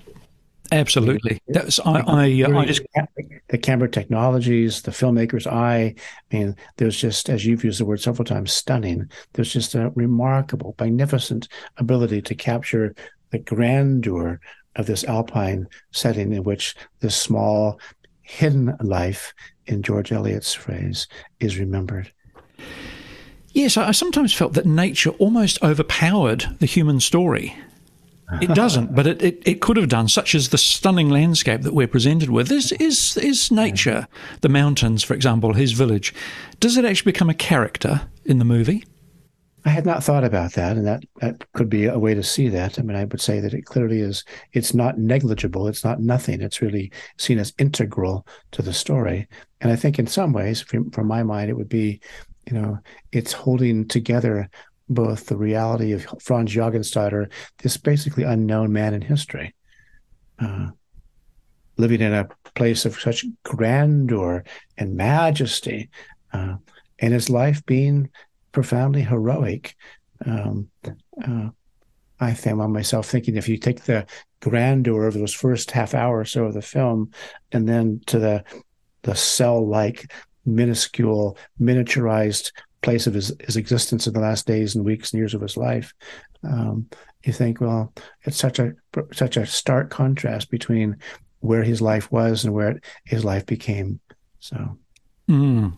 absolutely. 0.70 1.40
That's 1.48 1.80
I 1.80 2.00
I, 2.00 2.24
I 2.24 2.64
just 2.64 2.82
the 3.48 3.58
camera 3.58 3.90
technologies, 3.90 4.82
the 4.82 4.92
filmmaker's 4.92 5.48
eye. 5.48 5.96
I 6.30 6.36
mean, 6.36 6.56
there's 6.76 6.96
just 6.96 7.28
as 7.28 7.44
you've 7.44 7.64
used 7.64 7.80
the 7.80 7.84
word 7.84 8.00
several 8.00 8.24
times, 8.24 8.52
stunning. 8.52 9.10
There's 9.32 9.52
just 9.52 9.74
a 9.74 9.90
remarkable, 9.96 10.76
magnificent 10.78 11.48
ability 11.76 12.22
to 12.22 12.34
capture 12.36 12.94
the 13.30 13.38
grandeur 13.38 14.40
of 14.76 14.86
this 14.86 15.04
alpine 15.04 15.68
setting 15.92 16.32
in 16.32 16.44
which 16.44 16.74
this 17.00 17.16
small 17.16 17.80
hidden 18.22 18.76
life, 18.80 19.32
in 19.66 19.82
George 19.82 20.12
Eliot's 20.12 20.54
phrase, 20.54 21.08
is 21.40 21.58
remembered. 21.58 22.12
Yes, 23.52 23.76
I 23.76 23.90
sometimes 23.92 24.34
felt 24.34 24.52
that 24.52 24.66
nature 24.66 25.10
almost 25.10 25.62
overpowered 25.62 26.46
the 26.60 26.66
human 26.66 27.00
story. 27.00 27.56
It 28.42 28.54
doesn't, 28.54 28.94
but 28.94 29.06
it, 29.06 29.22
it, 29.22 29.42
it, 29.46 29.60
could 29.60 29.78
have 29.78 29.88
done, 29.88 30.08
such 30.08 30.34
as 30.34 30.50
the 30.50 30.58
stunning 30.58 31.08
landscape 31.08 31.62
that 31.62 31.74
we're 31.74 31.88
presented 31.88 32.28
with. 32.28 32.52
Is, 32.52 32.72
is, 32.72 33.16
is 33.16 33.50
nature, 33.50 34.06
the 34.42 34.50
mountains, 34.50 35.02
for 35.02 35.14
example, 35.14 35.54
his 35.54 35.72
village, 35.72 36.14
does 36.60 36.76
it 36.76 36.84
actually 36.84 37.12
become 37.12 37.30
a 37.30 37.34
character 37.34 38.02
in 38.26 38.38
the 38.38 38.44
movie? 38.44 38.84
I 39.64 39.70
had 39.70 39.86
not 39.86 40.04
thought 40.04 40.24
about 40.24 40.52
that, 40.54 40.76
and 40.76 40.86
that 40.86 41.04
that 41.20 41.44
could 41.52 41.68
be 41.68 41.86
a 41.86 41.98
way 41.98 42.14
to 42.14 42.22
see 42.22 42.48
that. 42.48 42.78
I 42.78 42.82
mean, 42.82 42.96
I 42.96 43.04
would 43.04 43.20
say 43.20 43.40
that 43.40 43.54
it 43.54 43.64
clearly 43.64 44.00
is. 44.00 44.24
It's 44.52 44.72
not 44.72 44.98
negligible. 44.98 45.66
It's 45.66 45.84
not 45.84 46.00
nothing. 46.00 46.40
It's 46.40 46.62
really 46.62 46.92
seen 47.16 47.38
as 47.38 47.52
integral 47.58 48.26
to 48.52 48.62
the 48.62 48.72
story. 48.72 49.26
And 49.60 49.72
I 49.72 49.76
think, 49.76 49.98
in 49.98 50.06
some 50.06 50.32
ways, 50.32 50.60
from, 50.60 50.90
from 50.90 51.08
my 51.08 51.22
mind, 51.22 51.50
it 51.50 51.56
would 51.56 51.68
be, 51.68 52.00
you 52.46 52.54
know, 52.54 52.78
it's 53.12 53.32
holding 53.32 53.88
together 53.88 54.48
both 54.88 55.26
the 55.26 55.36
reality 55.36 55.92
of 55.92 56.06
Franz 56.22 56.54
Jagensteiner, 56.54 57.30
this 57.58 57.76
basically 57.76 58.22
unknown 58.22 58.72
man 58.72 58.94
in 58.94 59.02
history, 59.02 59.54
uh, 60.38 60.68
living 61.76 62.00
in 62.00 62.14
a 62.14 62.28
place 62.54 62.84
of 62.86 62.98
such 62.98 63.26
grandeur 63.42 64.44
and 64.78 64.96
majesty, 64.96 65.90
uh, 66.32 66.54
and 67.00 67.12
his 67.12 67.28
life 67.28 67.64
being 67.66 68.08
profoundly 68.52 69.02
heroic. 69.02 69.76
Um, 70.24 70.68
uh, 71.24 71.48
I 72.20 72.34
found 72.34 72.72
myself 72.72 73.06
thinking 73.06 73.36
if 73.36 73.48
you 73.48 73.58
take 73.58 73.84
the 73.84 74.06
grandeur 74.40 75.06
of 75.06 75.14
those 75.14 75.32
first 75.32 75.70
half 75.70 75.94
hour 75.94 76.18
or 76.18 76.24
so 76.24 76.44
of 76.44 76.54
the 76.54 76.62
film, 76.62 77.12
and 77.52 77.68
then 77.68 78.00
to 78.06 78.18
the 78.18 78.44
the 79.02 79.14
cell-like, 79.14 80.12
minuscule, 80.44 81.38
miniaturized 81.60 82.50
place 82.82 83.06
of 83.06 83.14
his, 83.14 83.32
his 83.40 83.56
existence 83.56 84.06
in 84.06 84.12
the 84.12 84.20
last 84.20 84.46
days 84.46 84.74
and 84.74 84.84
weeks 84.84 85.12
and 85.12 85.18
years 85.18 85.34
of 85.34 85.40
his 85.40 85.56
life, 85.56 85.94
um, 86.42 86.88
you 87.24 87.32
think, 87.32 87.60
well, 87.60 87.92
it's 88.24 88.36
such 88.36 88.58
a 88.58 88.72
such 89.12 89.36
a 89.36 89.46
stark 89.46 89.90
contrast 89.90 90.50
between 90.50 90.96
where 91.40 91.62
his 91.62 91.80
life 91.80 92.10
was 92.10 92.44
and 92.44 92.54
where 92.54 92.80
his 93.04 93.24
life 93.24 93.46
became. 93.46 94.00
So. 94.40 94.78
Mm. 95.28 95.76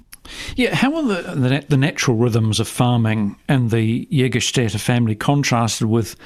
Yeah, 0.56 0.74
how 0.74 0.94
are 0.96 1.02
the, 1.02 1.22
the, 1.34 1.64
the 1.68 1.76
natural 1.76 2.16
rhythms 2.16 2.60
of 2.60 2.68
farming 2.68 3.36
and 3.48 3.70
the 3.70 4.06
Jägerstätter 4.06 4.80
family 4.80 5.14
contrasted 5.14 5.88
with 5.88 6.16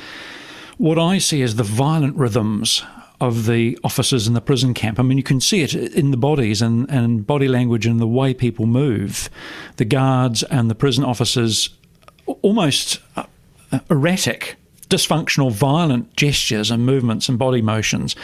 what 0.78 0.98
I 0.98 1.18
see 1.18 1.42
as 1.42 1.56
the 1.56 1.62
violent 1.62 2.16
rhythms 2.16 2.82
of 3.20 3.46
the 3.46 3.78
officers 3.84 4.26
in 4.26 4.34
the 4.34 4.40
prison 4.40 4.74
camp. 4.74 4.98
I 4.98 5.02
mean, 5.02 5.16
you 5.16 5.24
can 5.24 5.40
see 5.40 5.62
it 5.62 5.74
in 5.74 6.10
the 6.10 6.16
bodies 6.16 6.60
and, 6.60 6.90
and 6.90 7.26
body 7.26 7.48
language 7.48 7.86
and 7.86 8.00
the 8.00 8.06
way 8.06 8.34
people 8.34 8.66
move. 8.66 9.30
The 9.76 9.84
guards 9.84 10.42
and 10.42 10.68
the 10.68 10.74
prison 10.74 11.04
officers 11.04 11.70
almost 12.42 13.00
uh, 13.16 13.24
erratic 13.90 14.56
dysfunctional, 14.94 15.50
violent 15.50 16.14
gestures 16.16 16.70
and 16.70 16.86
movements 16.86 17.28
and 17.28 17.38
body 17.38 17.60
motions, 17.60 18.14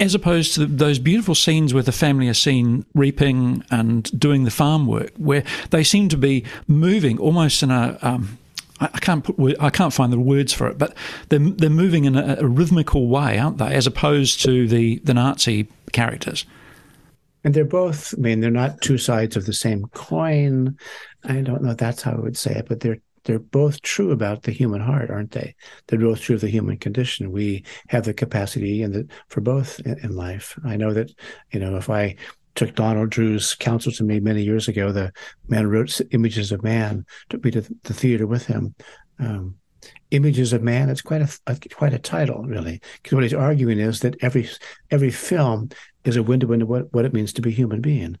as 0.00 0.14
opposed 0.14 0.54
to 0.54 0.64
those 0.64 0.98
beautiful 0.98 1.34
scenes 1.34 1.74
where 1.74 1.82
the 1.82 1.92
family 1.92 2.28
are 2.28 2.34
seen 2.34 2.86
reaping 2.94 3.62
and 3.70 4.18
doing 4.18 4.44
the 4.44 4.50
farm 4.50 4.86
work, 4.86 5.12
where 5.18 5.44
they 5.70 5.84
seem 5.84 6.08
to 6.08 6.16
be 6.16 6.44
moving 6.66 7.18
almost 7.18 7.62
in 7.62 7.70
a 7.70 7.98
um, 8.02 8.38
I 8.80 8.98
can't 8.98 9.22
put 9.22 9.36
I 9.60 9.70
can't 9.70 9.92
find 9.92 10.12
the 10.12 10.18
words 10.18 10.52
for 10.52 10.66
it, 10.66 10.78
but 10.78 10.96
they're 11.28 11.38
they're 11.38 11.70
moving 11.70 12.06
in 12.06 12.16
a, 12.16 12.36
a 12.40 12.46
rhythmical 12.46 13.08
way, 13.08 13.38
aren't 13.38 13.58
they? 13.58 13.74
As 13.74 13.86
opposed 13.86 14.42
to 14.42 14.66
the 14.66 14.98
the 15.04 15.14
Nazi 15.14 15.68
characters. 15.92 16.44
And 17.44 17.52
they're 17.52 17.64
both. 17.64 18.14
I 18.16 18.20
mean, 18.20 18.40
they're 18.40 18.50
not 18.50 18.80
two 18.80 18.98
sides 18.98 19.36
of 19.36 19.44
the 19.44 19.52
same 19.52 19.86
coin. 19.92 20.78
I 21.24 21.42
don't 21.42 21.62
know 21.62 21.74
that's 21.74 22.02
how 22.02 22.12
I 22.12 22.20
would 22.20 22.38
say 22.38 22.54
it, 22.54 22.66
but 22.68 22.80
they're 22.80 22.98
they're 23.24 23.38
both 23.38 23.82
true 23.82 24.10
about 24.10 24.42
the 24.42 24.52
human 24.52 24.80
heart, 24.80 25.10
aren't 25.10 25.32
they? 25.32 25.54
They're 25.86 25.98
both 25.98 26.20
true 26.20 26.36
of 26.36 26.40
the 26.40 26.48
human 26.48 26.76
condition. 26.76 27.32
We 27.32 27.64
have 27.88 28.04
the 28.04 28.14
capacity 28.14 28.82
and 28.82 28.94
the, 28.94 29.08
for 29.28 29.40
both 29.40 29.80
in, 29.80 29.98
in 30.02 30.14
life. 30.14 30.58
I 30.64 30.76
know 30.76 30.92
that, 30.92 31.10
you 31.50 31.60
know, 31.60 31.76
if 31.76 31.90
I 31.90 32.16
took 32.54 32.74
Donald 32.74 33.10
Drew's 33.10 33.54
counsel 33.54 33.92
to 33.92 34.04
me 34.04 34.20
many 34.20 34.42
years 34.42 34.68
ago, 34.68 34.92
the 34.92 35.12
man 35.48 35.66
wrote 35.68 36.00
Images 36.12 36.52
of 36.52 36.62
Man, 36.62 37.04
took 37.28 37.44
me 37.44 37.50
to 37.50 37.62
the 37.82 37.94
theater 37.94 38.26
with 38.26 38.46
him. 38.46 38.74
Um, 39.18 39.56
Images 40.10 40.52
of 40.52 40.62
Man. 40.62 40.88
It's 40.88 41.02
quite 41.02 41.22
a, 41.22 41.28
a 41.46 41.58
quite 41.74 41.92
a 41.92 41.98
title, 41.98 42.42
really, 42.44 42.80
because 43.02 43.14
what 43.14 43.22
he's 43.22 43.34
arguing 43.34 43.78
is 43.78 44.00
that 44.00 44.16
every 44.22 44.48
every 44.90 45.10
film 45.10 45.68
is 46.04 46.16
a 46.16 46.22
window 46.22 46.52
into 46.52 46.64
what, 46.64 46.92
what 46.94 47.04
it 47.04 47.12
means 47.12 47.32
to 47.34 47.42
be 47.42 47.50
human 47.50 47.80
being. 47.80 48.18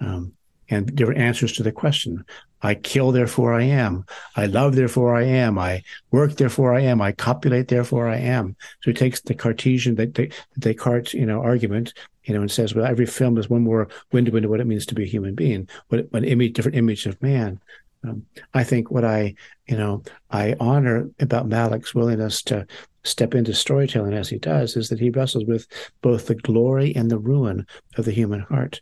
Um, 0.00 0.32
and 0.68 0.94
different 0.94 1.20
answers 1.20 1.52
to 1.52 1.62
the 1.62 1.72
question. 1.72 2.24
I 2.62 2.74
kill, 2.74 3.12
therefore 3.12 3.54
I 3.54 3.62
am. 3.62 4.04
I 4.34 4.46
love, 4.46 4.74
therefore 4.74 5.14
I 5.14 5.24
am. 5.24 5.58
I 5.58 5.82
work, 6.10 6.36
therefore 6.36 6.74
I 6.74 6.80
am. 6.80 7.00
I 7.00 7.12
copulate, 7.12 7.68
therefore 7.68 8.08
I 8.08 8.16
am. 8.16 8.56
So 8.82 8.90
he 8.90 8.94
takes 8.94 9.20
the 9.20 9.34
Cartesian, 9.34 9.94
the, 9.94 10.32
Descartes, 10.58 11.14
you 11.14 11.26
know, 11.26 11.42
argument, 11.42 11.94
you 12.24 12.34
know, 12.34 12.40
and 12.40 12.50
says, 12.50 12.74
well, 12.74 12.86
every 12.86 13.06
film 13.06 13.38
is 13.38 13.48
one 13.48 13.62
more 13.62 13.88
window 14.10 14.34
into 14.36 14.48
what 14.48 14.60
it 14.60 14.66
means 14.66 14.86
to 14.86 14.94
be 14.94 15.04
a 15.04 15.08
human 15.08 15.34
being, 15.34 15.68
what 15.88 16.06
an 16.12 16.24
image, 16.24 16.54
different 16.54 16.78
image 16.78 17.06
of 17.06 17.22
man. 17.22 17.60
Um, 18.04 18.26
I 18.54 18.64
think 18.64 18.90
what 18.90 19.04
I, 19.04 19.34
you 19.66 19.76
know, 19.76 20.02
I 20.30 20.56
honor 20.60 21.08
about 21.20 21.48
Malick's 21.48 21.94
willingness 21.94 22.42
to 22.42 22.66
step 23.04 23.34
into 23.34 23.54
storytelling 23.54 24.14
as 24.14 24.28
he 24.28 24.38
does 24.38 24.76
is 24.76 24.88
that 24.88 24.98
he 24.98 25.10
wrestles 25.10 25.44
with 25.44 25.66
both 26.02 26.26
the 26.26 26.34
glory 26.34 26.94
and 26.94 27.10
the 27.10 27.18
ruin 27.18 27.66
of 27.96 28.04
the 28.04 28.12
human 28.12 28.40
heart. 28.40 28.80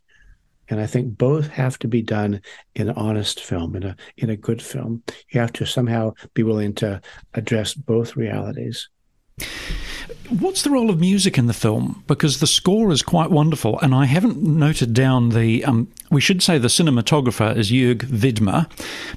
And 0.68 0.80
I 0.80 0.86
think 0.86 1.18
both 1.18 1.48
have 1.48 1.78
to 1.80 1.88
be 1.88 2.02
done 2.02 2.40
in 2.74 2.88
an 2.88 2.96
honest 2.96 3.40
film, 3.40 3.76
in 3.76 3.82
a 3.82 3.96
in 4.16 4.30
a 4.30 4.36
good 4.36 4.62
film. 4.62 5.02
You 5.30 5.40
have 5.40 5.52
to 5.54 5.66
somehow 5.66 6.12
be 6.34 6.42
willing 6.42 6.74
to 6.74 7.00
address 7.34 7.74
both 7.74 8.16
realities. 8.16 8.88
What's 10.30 10.62
the 10.62 10.70
role 10.70 10.90
of 10.90 11.00
music 11.00 11.36
in 11.36 11.46
the 11.46 11.52
film? 11.52 12.02
Because 12.06 12.40
the 12.40 12.46
score 12.46 12.90
is 12.92 13.02
quite 13.02 13.30
wonderful, 13.30 13.78
and 13.80 13.94
I 13.94 14.06
haven't 14.06 14.42
noted 14.42 14.94
down 14.94 15.30
the. 15.30 15.64
Um, 15.64 15.92
we 16.10 16.20
should 16.20 16.42
say 16.42 16.56
the 16.56 16.68
cinematographer 16.68 17.54
is 17.56 17.70
Jörg 17.70 17.98
Widmer, 18.06 18.70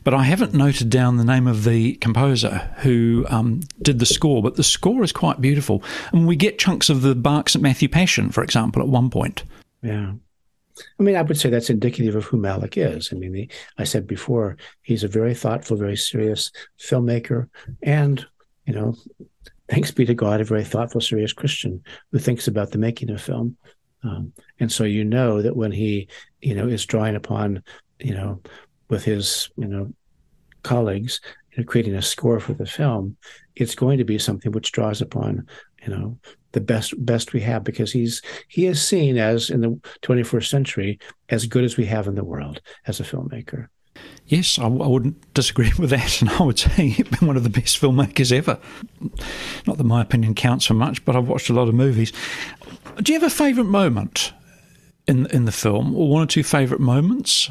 but 0.03 0.13
I 0.13 0.23
haven't 0.23 0.53
noted 0.53 0.89
down 0.89 1.17
the 1.17 1.23
name 1.23 1.47
of 1.47 1.63
the 1.63 1.95
composer 1.95 2.71
who 2.79 3.25
um, 3.29 3.61
did 3.81 3.99
the 3.99 4.05
score. 4.05 4.43
But 4.43 4.55
the 4.55 4.63
score 4.63 5.03
is 5.03 5.13
quite 5.13 5.39
beautiful, 5.39 5.81
and 6.11 6.27
we 6.27 6.35
get 6.35 6.59
chunks 6.59 6.89
of 6.89 7.01
the 7.01 7.15
Bach 7.15 7.49
St 7.49 7.63
Matthew 7.63 7.87
Passion, 7.87 8.29
for 8.29 8.43
example, 8.43 8.81
at 8.81 8.89
one 8.89 9.09
point. 9.09 9.43
Yeah. 9.81 10.13
I 10.99 11.03
mean, 11.03 11.15
I 11.15 11.21
would 11.21 11.37
say 11.37 11.49
that's 11.49 11.69
indicative 11.69 12.15
of 12.15 12.25
who 12.25 12.37
Malick 12.37 12.73
is. 12.77 13.09
I 13.11 13.15
mean, 13.15 13.31
the, 13.31 13.49
I 13.77 13.83
said 13.83 14.07
before, 14.07 14.57
he's 14.81 15.03
a 15.03 15.07
very 15.07 15.33
thoughtful, 15.33 15.77
very 15.77 15.97
serious 15.97 16.51
filmmaker, 16.79 17.49
and 17.81 18.25
you 18.65 18.73
know, 18.73 18.95
thanks 19.69 19.91
be 19.91 20.05
to 20.05 20.13
God, 20.13 20.41
a 20.41 20.43
very 20.43 20.63
thoughtful, 20.63 21.01
serious 21.01 21.33
Christian 21.33 21.81
who 22.11 22.19
thinks 22.19 22.47
about 22.47 22.71
the 22.71 22.77
making 22.77 23.09
of 23.09 23.21
film. 23.21 23.57
Um, 24.03 24.33
and 24.59 24.71
so 24.71 24.83
you 24.83 25.03
know 25.03 25.41
that 25.41 25.55
when 25.55 25.71
he, 25.71 26.07
you 26.41 26.53
know, 26.53 26.67
is 26.67 26.85
drawing 26.85 27.15
upon, 27.15 27.63
you 27.99 28.13
know, 28.13 28.41
with 28.89 29.03
his, 29.03 29.49
you 29.57 29.67
know, 29.67 29.93
colleagues, 30.63 31.19
you 31.51 31.59
know, 31.59 31.63
creating 31.65 31.95
a 31.95 32.01
score 32.01 32.39
for 32.39 32.53
the 32.53 32.65
film, 32.65 33.17
it's 33.55 33.75
going 33.75 33.97
to 33.97 34.03
be 34.03 34.19
something 34.19 34.51
which 34.51 34.71
draws 34.71 35.01
upon, 35.01 35.47
you 35.81 35.89
know, 35.89 36.17
the 36.51 36.61
best 36.61 36.93
best 37.05 37.33
we 37.33 37.41
have 37.41 37.63
because 37.63 37.91
he's 37.91 38.21
he 38.47 38.65
is 38.65 38.85
seen 38.85 39.17
as 39.17 39.49
in 39.49 39.61
the 39.61 39.79
21st 40.01 40.47
century 40.47 40.99
as 41.29 41.45
good 41.45 41.63
as 41.63 41.77
we 41.77 41.85
have 41.85 42.07
in 42.07 42.15
the 42.15 42.23
world 42.23 42.61
as 42.85 42.99
a 42.99 43.03
filmmaker. 43.03 43.67
Yes, 44.27 44.59
I, 44.59 44.63
I, 44.63 44.67
wouldn't 44.67 45.33
disagree 45.33 45.71
with 45.79 45.89
that, 45.89 46.21
and 46.21 46.29
I 46.29 46.43
would 46.43 46.59
say 46.59 46.89
he's 46.89 47.07
been 47.07 47.27
one 47.27 47.37
of 47.37 47.43
the 47.43 47.49
best 47.49 47.79
filmmakers 47.79 48.31
ever. 48.31 48.59
Not 49.65 49.77
that 49.77 49.83
my 49.83 50.01
opinion 50.01 50.35
counts 50.35 50.65
for 50.65 50.73
much, 50.73 51.03
but 51.05 51.15
I've 51.15 51.27
watched 51.27 51.49
a 51.49 51.53
lot 51.53 51.67
of 51.67 51.73
movies. 51.73 52.11
Do 53.01 53.13
you 53.13 53.19
have 53.19 53.27
a 53.27 53.33
favourite 53.33 53.69
moment 53.69 54.33
in 55.07 55.27
in 55.27 55.45
the 55.45 55.51
film, 55.51 55.95
or 55.95 56.09
one 56.09 56.23
or 56.23 56.27
two 56.27 56.43
favourite 56.43 56.81
moments? 56.81 57.49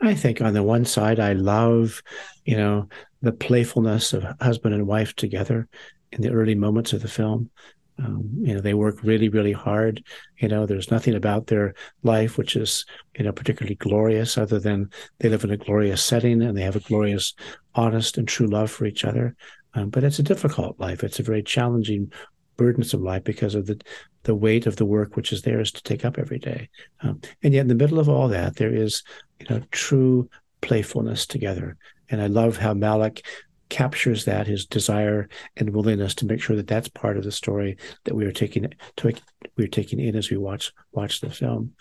I 0.00 0.14
think 0.14 0.40
on 0.40 0.52
the 0.52 0.62
one 0.62 0.84
side, 0.84 1.18
I 1.18 1.32
love, 1.32 2.02
you 2.44 2.56
know, 2.56 2.88
the 3.22 3.32
playfulness 3.32 4.12
of 4.12 4.26
husband 4.40 4.74
and 4.74 4.86
wife 4.86 5.14
together 5.16 5.68
in 6.12 6.22
the 6.22 6.30
early 6.30 6.54
moments 6.54 6.92
of 6.92 7.02
the 7.02 7.08
film. 7.08 7.50
Um, 7.98 8.30
you 8.42 8.52
know, 8.52 8.60
they 8.60 8.74
work 8.74 9.02
really, 9.02 9.30
really 9.30 9.52
hard. 9.52 10.04
You 10.38 10.48
know, 10.48 10.66
there's 10.66 10.90
nothing 10.90 11.14
about 11.14 11.46
their 11.46 11.74
life 12.02 12.36
which 12.36 12.54
is, 12.54 12.84
you 13.16 13.24
know, 13.24 13.32
particularly 13.32 13.76
glorious 13.76 14.36
other 14.36 14.58
than 14.58 14.90
they 15.18 15.30
live 15.30 15.44
in 15.44 15.50
a 15.50 15.56
glorious 15.56 16.04
setting 16.04 16.42
and 16.42 16.56
they 16.56 16.62
have 16.62 16.76
a 16.76 16.80
glorious, 16.80 17.34
honest, 17.74 18.18
and 18.18 18.28
true 18.28 18.46
love 18.46 18.70
for 18.70 18.84
each 18.84 19.04
other. 19.04 19.34
Um, 19.72 19.88
but 19.88 20.04
it's 20.04 20.18
a 20.18 20.22
difficult 20.22 20.78
life. 20.78 21.02
It's 21.04 21.20
a 21.20 21.22
very 21.22 21.42
challenging, 21.42 22.12
burdensome 22.58 23.02
life 23.02 23.24
because 23.24 23.54
of 23.54 23.66
the 23.66 23.80
the 24.26 24.34
weight 24.34 24.66
of 24.66 24.74
the 24.74 24.84
work 24.84 25.14
which 25.14 25.32
is 25.32 25.42
theirs 25.42 25.70
to 25.70 25.82
take 25.84 26.04
up 26.04 26.18
every 26.18 26.38
day. 26.38 26.68
Um, 27.00 27.20
and 27.44 27.54
yet, 27.54 27.60
in 27.60 27.68
the 27.68 27.76
middle 27.76 28.00
of 28.00 28.08
all 28.08 28.26
that, 28.28 28.56
there 28.56 28.74
is, 28.74 29.04
you 29.38 29.46
know, 29.48 29.62
true 29.70 30.28
playfulness 30.62 31.26
together. 31.26 31.76
And 32.10 32.20
I 32.20 32.26
love 32.26 32.56
how 32.56 32.74
Malick 32.74 33.24
captures 33.68 34.24
that 34.24 34.46
his 34.46 34.66
desire 34.66 35.28
and 35.56 35.70
willingness 35.70 36.14
to 36.16 36.26
make 36.26 36.40
sure 36.40 36.56
that 36.56 36.66
that's 36.66 36.88
part 36.88 37.16
of 37.16 37.24
the 37.24 37.32
story 37.32 37.76
that 38.04 38.14
we 38.14 38.24
are 38.24 38.32
taking 38.32 38.72
to, 38.96 39.14
we 39.56 39.64
are 39.64 39.68
taking 39.68 40.00
in 40.00 40.16
as 40.16 40.30
we 40.30 40.36
watch 40.36 40.72
watch 40.92 41.20
the 41.20 41.30
film. 41.30 41.72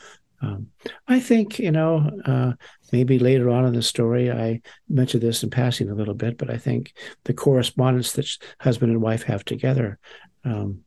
Um, 0.42 0.68
I 1.08 1.20
think 1.20 1.60
you 1.60 1.72
know 1.72 2.10
uh, 2.26 2.54
maybe 2.92 3.20
later 3.20 3.50
on 3.50 3.66
in 3.66 3.74
the 3.74 3.82
story 3.82 4.32
I 4.32 4.62
mentioned 4.90 5.24
this 5.24 5.44
in 5.44 5.50
passing 5.50 5.90
a 5.90 5.96
little 5.96 6.14
bit, 6.14 6.38
but 6.38 6.50
I 6.50 6.58
think 6.58 6.94
the 7.24 7.34
correspondence 7.34 8.14
that 8.14 8.30
husband 8.60 8.92
and 8.92 9.02
wife 9.02 9.24
have 9.24 9.46
together 9.46 10.00
um, 10.44 10.82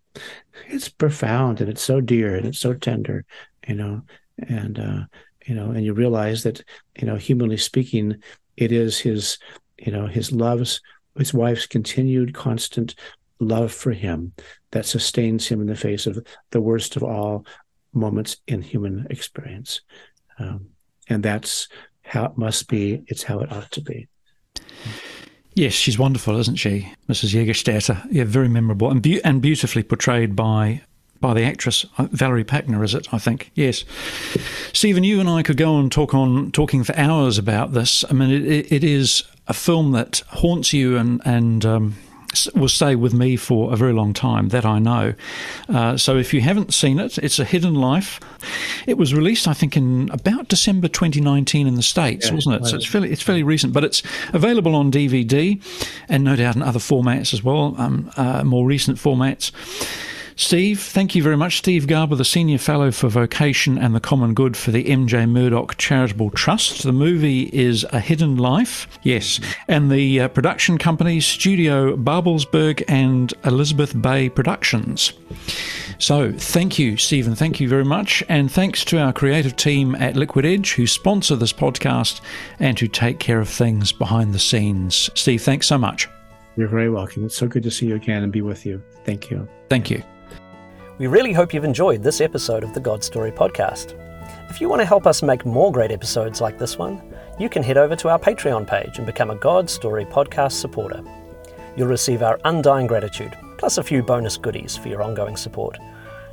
it's 0.68 0.88
profound 0.88 1.60
and 1.60 1.68
it's 1.68 1.82
so 1.82 2.00
dear 2.00 2.34
and 2.34 2.46
it's 2.46 2.58
so 2.58 2.74
tender, 2.74 3.24
you 3.66 3.74
know, 3.74 4.02
and 4.48 4.78
uh, 4.78 5.00
you 5.46 5.54
know, 5.54 5.70
and 5.70 5.84
you 5.84 5.92
realize 5.92 6.42
that 6.42 6.62
you 6.98 7.06
know, 7.06 7.16
humanly 7.16 7.56
speaking, 7.56 8.16
it 8.56 8.72
is 8.72 8.98
his 8.98 9.38
you 9.78 9.92
know, 9.92 10.06
his 10.06 10.32
love's, 10.32 10.80
his 11.16 11.34
wife's 11.34 11.66
continued 11.66 12.34
constant 12.34 12.94
love 13.40 13.72
for 13.72 13.92
him 13.92 14.32
that 14.72 14.86
sustains 14.86 15.46
him 15.46 15.60
in 15.60 15.66
the 15.66 15.76
face 15.76 16.06
of 16.06 16.24
the 16.50 16.60
worst 16.60 16.96
of 16.96 17.02
all 17.02 17.46
moments 17.92 18.36
in 18.46 18.62
human 18.62 19.06
experience. 19.10 19.80
Um, 20.38 20.68
and 21.08 21.22
that's 21.22 21.68
how 22.02 22.26
it 22.26 22.38
must 22.38 22.68
be. 22.68 23.02
It's 23.06 23.22
how 23.22 23.40
it 23.40 23.52
ought 23.52 23.70
to 23.72 23.80
be. 23.80 24.08
Yes, 25.54 25.72
she's 25.72 25.98
wonderful, 25.98 26.38
isn't 26.38 26.56
she, 26.56 26.92
Mrs. 27.08 27.34
Jägerstätter? 27.34 28.06
Yeah, 28.10 28.24
very 28.24 28.48
memorable 28.48 28.90
and, 28.90 29.02
be- 29.02 29.22
and 29.24 29.42
beautifully 29.42 29.82
portrayed 29.82 30.36
by 30.36 30.82
by 31.20 31.34
the 31.34 31.42
actress 31.42 31.84
uh, 31.96 32.06
Valerie 32.10 32.44
Pachner, 32.44 32.84
is 32.84 32.94
it? 32.94 33.12
I 33.12 33.18
think 33.18 33.50
yes. 33.54 33.84
Stephen, 34.72 35.04
you 35.04 35.20
and 35.20 35.28
I 35.28 35.42
could 35.42 35.56
go 35.56 35.74
on 35.74 35.90
talk 35.90 36.14
on 36.14 36.52
talking 36.52 36.84
for 36.84 36.96
hours 36.96 37.38
about 37.38 37.72
this. 37.72 38.04
I 38.08 38.12
mean, 38.12 38.30
it, 38.30 38.70
it 38.70 38.84
is 38.84 39.24
a 39.46 39.54
film 39.54 39.92
that 39.92 40.22
haunts 40.28 40.72
you 40.72 40.96
and 40.96 41.20
and 41.24 41.64
um, 41.64 41.94
will 42.54 42.68
stay 42.68 42.94
with 42.94 43.14
me 43.14 43.36
for 43.36 43.72
a 43.72 43.76
very 43.76 43.92
long 43.92 44.12
time. 44.12 44.48
That 44.48 44.64
I 44.64 44.78
know. 44.78 45.14
Uh, 45.68 45.96
so 45.96 46.16
if 46.16 46.32
you 46.32 46.40
haven't 46.40 46.74
seen 46.74 46.98
it, 46.98 47.18
it's 47.18 47.38
a 47.38 47.44
Hidden 47.44 47.74
Life. 47.74 48.20
It 48.86 48.98
was 48.98 49.14
released, 49.14 49.48
I 49.48 49.54
think, 49.54 49.76
in 49.76 50.10
about 50.10 50.48
December 50.48 50.88
2019 50.88 51.66
in 51.66 51.74
the 51.74 51.82
states, 51.82 52.28
yeah, 52.28 52.34
wasn't 52.34 52.62
it? 52.62 52.66
So 52.66 52.76
it's 52.76 52.86
fairly 52.86 53.10
it's 53.10 53.22
fairly 53.22 53.42
recent, 53.42 53.72
but 53.72 53.84
it's 53.84 54.02
available 54.32 54.74
on 54.74 54.92
DVD 54.92 55.60
and 56.08 56.24
no 56.24 56.36
doubt 56.36 56.56
in 56.56 56.62
other 56.62 56.78
formats 56.78 57.32
as 57.32 57.42
well, 57.42 57.74
um, 57.78 58.10
uh, 58.16 58.44
more 58.44 58.66
recent 58.66 58.98
formats. 58.98 59.50
Steve, 60.38 60.80
thank 60.80 61.16
you 61.16 61.22
very 61.22 61.36
much. 61.36 61.58
Steve 61.58 61.88
Garber, 61.88 62.14
the 62.14 62.24
Senior 62.24 62.58
Fellow 62.58 62.92
for 62.92 63.08
Vocation 63.08 63.76
and 63.76 63.92
the 63.92 63.98
Common 63.98 64.34
Good 64.34 64.56
for 64.56 64.70
the 64.70 64.84
MJ 64.84 65.28
Murdoch 65.28 65.76
Charitable 65.78 66.30
Trust. 66.30 66.84
The 66.84 66.92
movie 66.92 67.50
is 67.52 67.84
A 67.90 67.98
Hidden 67.98 68.36
Life, 68.36 68.86
yes, 69.02 69.40
and 69.66 69.90
the 69.90 70.20
uh, 70.20 70.28
production 70.28 70.78
companies 70.78 71.26
Studio 71.26 71.96
Babelsberg 71.96 72.84
and 72.86 73.34
Elizabeth 73.44 74.00
Bay 74.00 74.28
Productions. 74.28 75.12
So, 75.98 76.30
thank 76.30 76.78
you, 76.78 76.96
Stephen. 76.98 77.34
Thank 77.34 77.58
you 77.58 77.68
very 77.68 77.84
much. 77.84 78.22
And 78.28 78.48
thanks 78.48 78.84
to 78.84 78.98
our 79.00 79.12
creative 79.12 79.56
team 79.56 79.96
at 79.96 80.14
Liquid 80.14 80.46
Edge 80.46 80.74
who 80.74 80.86
sponsor 80.86 81.34
this 81.34 81.52
podcast 81.52 82.20
and 82.60 82.78
who 82.78 82.86
take 82.86 83.18
care 83.18 83.40
of 83.40 83.48
things 83.48 83.90
behind 83.90 84.32
the 84.32 84.38
scenes. 84.38 85.10
Steve, 85.16 85.42
thanks 85.42 85.66
so 85.66 85.78
much. 85.78 86.08
You're 86.56 86.68
very 86.68 86.90
welcome. 86.90 87.24
It's 87.24 87.36
so 87.36 87.48
good 87.48 87.64
to 87.64 87.72
see 87.72 87.86
you 87.86 87.96
again 87.96 88.22
and 88.22 88.32
be 88.32 88.42
with 88.42 88.64
you. 88.64 88.80
Thank 89.04 89.32
you. 89.32 89.48
Thank 89.68 89.90
you. 89.90 90.04
We 90.98 91.06
really 91.06 91.32
hope 91.32 91.54
you've 91.54 91.62
enjoyed 91.62 92.02
this 92.02 92.20
episode 92.20 92.64
of 92.64 92.74
the 92.74 92.80
God 92.80 93.04
Story 93.04 93.30
podcast. 93.30 93.94
If 94.50 94.60
you 94.60 94.68
want 94.68 94.80
to 94.80 94.86
help 94.86 95.06
us 95.06 95.22
make 95.22 95.46
more 95.46 95.70
great 95.70 95.92
episodes 95.92 96.40
like 96.40 96.58
this 96.58 96.76
one, 96.76 97.00
you 97.38 97.48
can 97.48 97.62
head 97.62 97.78
over 97.78 97.94
to 97.94 98.08
our 98.08 98.18
Patreon 98.18 98.66
page 98.66 98.98
and 98.98 99.06
become 99.06 99.30
a 99.30 99.36
God 99.36 99.70
Story 99.70 100.04
podcast 100.04 100.52
supporter. 100.52 101.00
You'll 101.76 101.86
receive 101.86 102.22
our 102.22 102.40
undying 102.44 102.88
gratitude, 102.88 103.38
plus 103.58 103.78
a 103.78 103.82
few 103.84 104.02
bonus 104.02 104.36
goodies 104.36 104.76
for 104.76 104.88
your 104.88 105.04
ongoing 105.04 105.36
support. 105.36 105.78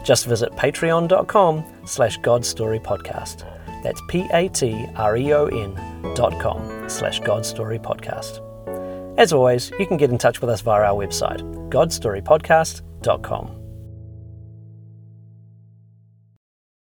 Just 0.04 0.26
visit 0.26 0.52
patreon.com 0.54 1.64
slash 1.86 2.18
godstorypodcast. 2.20 3.84
That's 3.84 4.02
P-A-T-R-E-O-N 4.08 5.76
dot 6.16 6.40
com 6.40 6.90
slash 6.90 7.22
godstorypodcast. 7.22 9.20
As 9.20 9.32
always, 9.32 9.72
you 9.78 9.86
can 9.86 9.98
get 9.98 10.10
in 10.10 10.18
touch 10.18 10.42
with 10.42 10.50
us 10.50 10.62
via 10.62 10.82
our 10.82 10.96
website, 10.96 11.42
godstorypodcast.com. 11.70 13.65